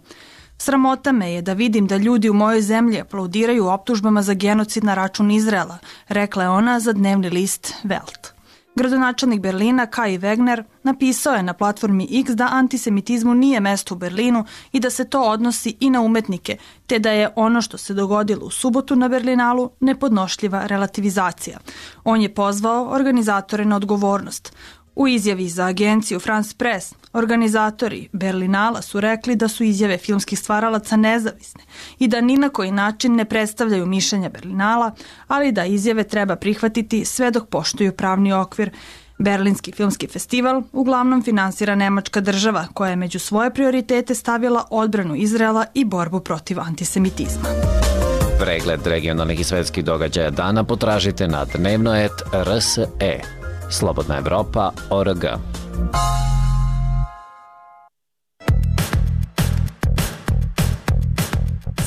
Sramota 0.58 1.12
me 1.12 1.34
je 1.34 1.42
da 1.42 1.54
vidim 1.54 1.88
da 1.88 1.98
ljudi 1.98 2.30
u 2.30 2.34
mojoj 2.34 2.62
zemlji 2.62 3.00
aplaudiraju 3.00 3.68
optužbama 3.68 4.22
za 4.22 4.34
genocid 4.34 4.84
na 4.84 4.94
račun 4.94 5.32
Izrela, 5.32 5.78
rekla 6.08 6.44
je 6.44 6.50
ona 6.50 6.80
za 6.80 6.94
dnevni 6.94 7.30
list 7.30 7.74
Welt. 7.84 8.31
Gradonačelnik 8.76 9.42
Berlina 9.42 9.86
Kai 9.86 10.18
Wegner 10.18 10.64
napisao 10.84 11.34
je 11.34 11.44
na 11.44 11.54
platformi 11.54 12.08
X 12.12 12.32
da 12.32 12.48
antisemitizmu 12.52 13.34
nije 13.34 13.60
mesto 13.60 13.96
u 13.96 13.98
Berlinu 13.98 14.46
i 14.72 14.80
da 14.80 14.90
se 14.90 15.06
to 15.06 15.22
odnosi 15.22 15.78
i 15.80 15.90
na 15.90 16.02
umetnike, 16.02 16.58
te 16.88 17.00
da 17.00 17.12
je 17.12 17.30
ono 17.36 17.62
što 17.62 17.78
se 17.78 17.94
dogodilo 17.94 18.46
u 18.46 18.50
subotu 18.50 18.96
na 18.96 19.08
Berlinalu 19.08 19.70
nepodnošljiva 19.80 20.66
relativizacija. 20.66 21.60
On 22.04 22.22
je 22.22 22.34
pozvao 22.34 22.90
organizatore 22.90 23.66
na 23.66 23.76
odgovornost. 23.76 24.56
U 24.96 25.08
izjavi 25.08 25.50
za 25.50 25.66
agenciju 25.66 26.20
France 26.20 26.56
Press, 26.58 26.94
organizatori 27.14 28.08
Berlinala 28.12 28.82
su 28.82 29.00
rekli 29.00 29.36
da 29.36 29.48
su 29.48 29.64
izjave 29.64 29.98
filmskih 29.98 30.40
stvaralaca 30.40 30.96
nezavisne 30.96 31.64
i 32.00 32.08
da 32.08 32.22
ni 32.22 32.38
na 32.38 32.50
koji 32.50 32.72
način 32.72 33.16
ne 33.16 33.26
predstavljaju 33.26 33.86
mišljenja 33.86 34.30
Berlinala, 34.30 34.92
ali 35.28 35.52
da 35.52 35.66
izjave 35.66 36.04
treba 36.04 36.36
prihvatiti 36.36 37.06
sve 37.06 37.32
dok 37.32 37.50
poštuju 37.50 37.92
pravni 37.92 38.34
okvir. 38.34 38.72
Berlinski 39.18 39.72
filmski 39.72 40.08
festival 40.08 40.64
uglavnom 40.72 41.24
finansira 41.24 41.76
Nemačka 41.76 42.22
država 42.22 42.68
koja 42.74 42.90
je 42.90 42.96
među 42.96 43.20
svoje 43.20 43.54
prioritete 43.54 44.16
stavila 44.16 44.66
odbranu 44.70 45.16
Izraela 45.16 45.66
i 45.74 45.86
borbu 45.86 46.20
protiv 46.20 46.60
antisemitizma. 46.60 47.50
Pregled 48.40 48.88
regionalnih 48.88 49.40
i 49.40 49.44
svetskih 49.44 49.86
događaja 49.86 50.30
dana 50.30 50.64
potražite 50.64 51.28
na 51.28 51.46
dnevnoet.rse. 51.46 53.41
Slobodna 53.72 54.18
Evropa, 54.18 54.72
ORG. 54.90 55.26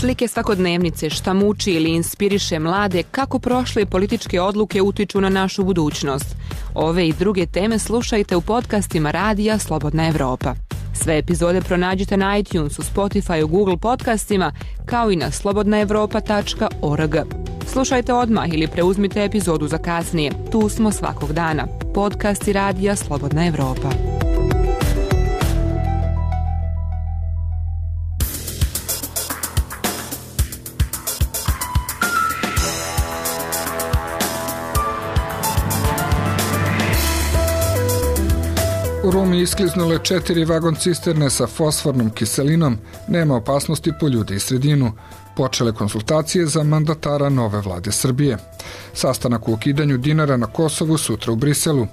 Slike 0.00 0.28
svakodnevnice 0.28 1.10
šta 1.10 1.32
muči 1.32 1.72
ili 1.72 1.90
inspiriše 1.90 2.58
mlade 2.58 3.02
kako 3.02 3.38
prošle 3.38 3.86
političke 3.86 4.40
odluke 4.40 4.82
utiču 4.82 5.20
na 5.20 5.28
našu 5.28 5.64
budućnost. 5.64 6.36
Ove 6.74 7.08
i 7.08 7.12
druge 7.12 7.46
teme 7.46 7.78
slušajte 7.78 8.36
u 8.36 8.40
podcastima 8.40 9.10
Radija 9.10 9.58
Slobodna 9.58 10.08
Evropa. 10.08 10.54
Sve 10.94 11.18
epizode 11.18 11.60
pronađite 11.60 12.16
na 12.16 12.38
iTunesu, 12.38 12.82
Spotify, 12.82 13.46
Google 13.46 13.76
podcastima, 13.76 14.52
kao 14.86 15.10
i 15.10 15.16
na 15.16 15.30
slobodnaevropa.org. 15.30 17.16
Slušajte 17.66 18.12
odmah 18.12 18.48
ili 18.54 18.68
preuzmite 18.68 19.24
epizodu 19.24 19.68
za 19.68 19.78
kasnije. 19.78 20.32
Tu 20.52 20.68
smo 20.68 20.92
svakog 20.92 21.32
dana. 21.32 21.66
Podcast 21.94 22.48
i 22.48 22.52
radija 22.52 22.96
Slobodna 22.96 23.46
Evropa. 23.46 23.88
U 39.04 39.10
Rumi 39.10 39.40
iskliznule 39.40 39.98
četiri 40.04 40.44
vagon 40.44 40.74
cisterne 40.74 41.30
sa 41.30 41.46
fosfornom 41.46 42.10
kiselinom, 42.10 42.78
nema 43.08 43.36
opasnosti 43.36 43.92
po 44.00 44.08
ljudi 44.08 44.34
i 44.34 44.38
sredinu. 44.38 44.92
Počele 45.36 45.72
konsultacije 45.72 46.46
za 46.46 46.62
mandatara 46.62 47.28
nove 47.28 47.60
vlade 47.60 47.92
Srbije. 47.92 48.38
Sastanak 48.94 49.48
u 49.48 49.52
okidanju 49.52 49.98
dinara 49.98 50.36
na 50.36 50.46
Kosovu 50.46 50.98
sutra 50.98 51.32
u 51.32 51.36
Briselu. 51.36 51.86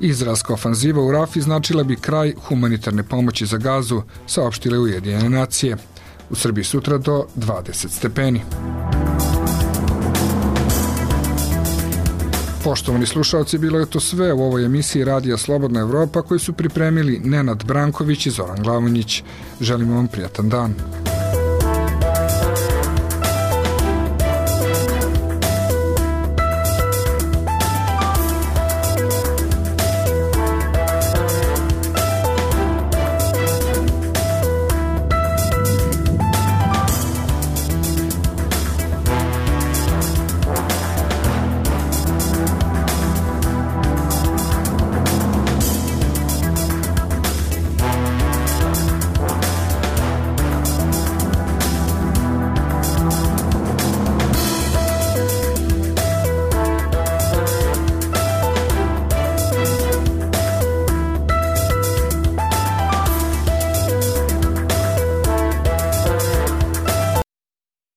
Izraelska 0.00 0.52
ofanziva 0.52 1.02
u 1.02 1.12
Rafi 1.12 1.40
značila 1.40 1.84
bi 1.84 1.96
kraj 1.96 2.34
humanitarne 2.48 3.02
pomoći 3.02 3.46
za 3.46 3.56
gazu, 3.56 4.02
saopštile 4.26 4.78
Ujedinjene 4.78 5.28
nacije. 5.28 5.76
U 6.30 6.34
Srbiji 6.34 6.64
sutra 6.64 6.98
do 6.98 7.26
20 7.36 7.88
stepeni. 7.88 8.42
Poštovani 12.64 13.06
slušalci, 13.06 13.58
bilo 13.58 13.78
je 13.78 13.86
to 13.86 14.00
sve 14.00 14.32
u 14.32 14.42
ovoj 14.42 14.64
emisiji 14.64 15.04
Radija 15.04 15.36
Slobodna 15.36 15.80
Evropa 15.80 16.22
koji 16.22 16.40
su 16.40 16.52
pripremili 16.52 17.20
Nenad 17.24 17.64
Branković 17.64 18.26
i 18.26 18.30
Zoran 18.30 18.62
Glavonjić. 18.62 19.22
Želimo 19.60 19.94
vam 19.94 20.08
prijatan 20.08 20.48
dan. 20.48 20.74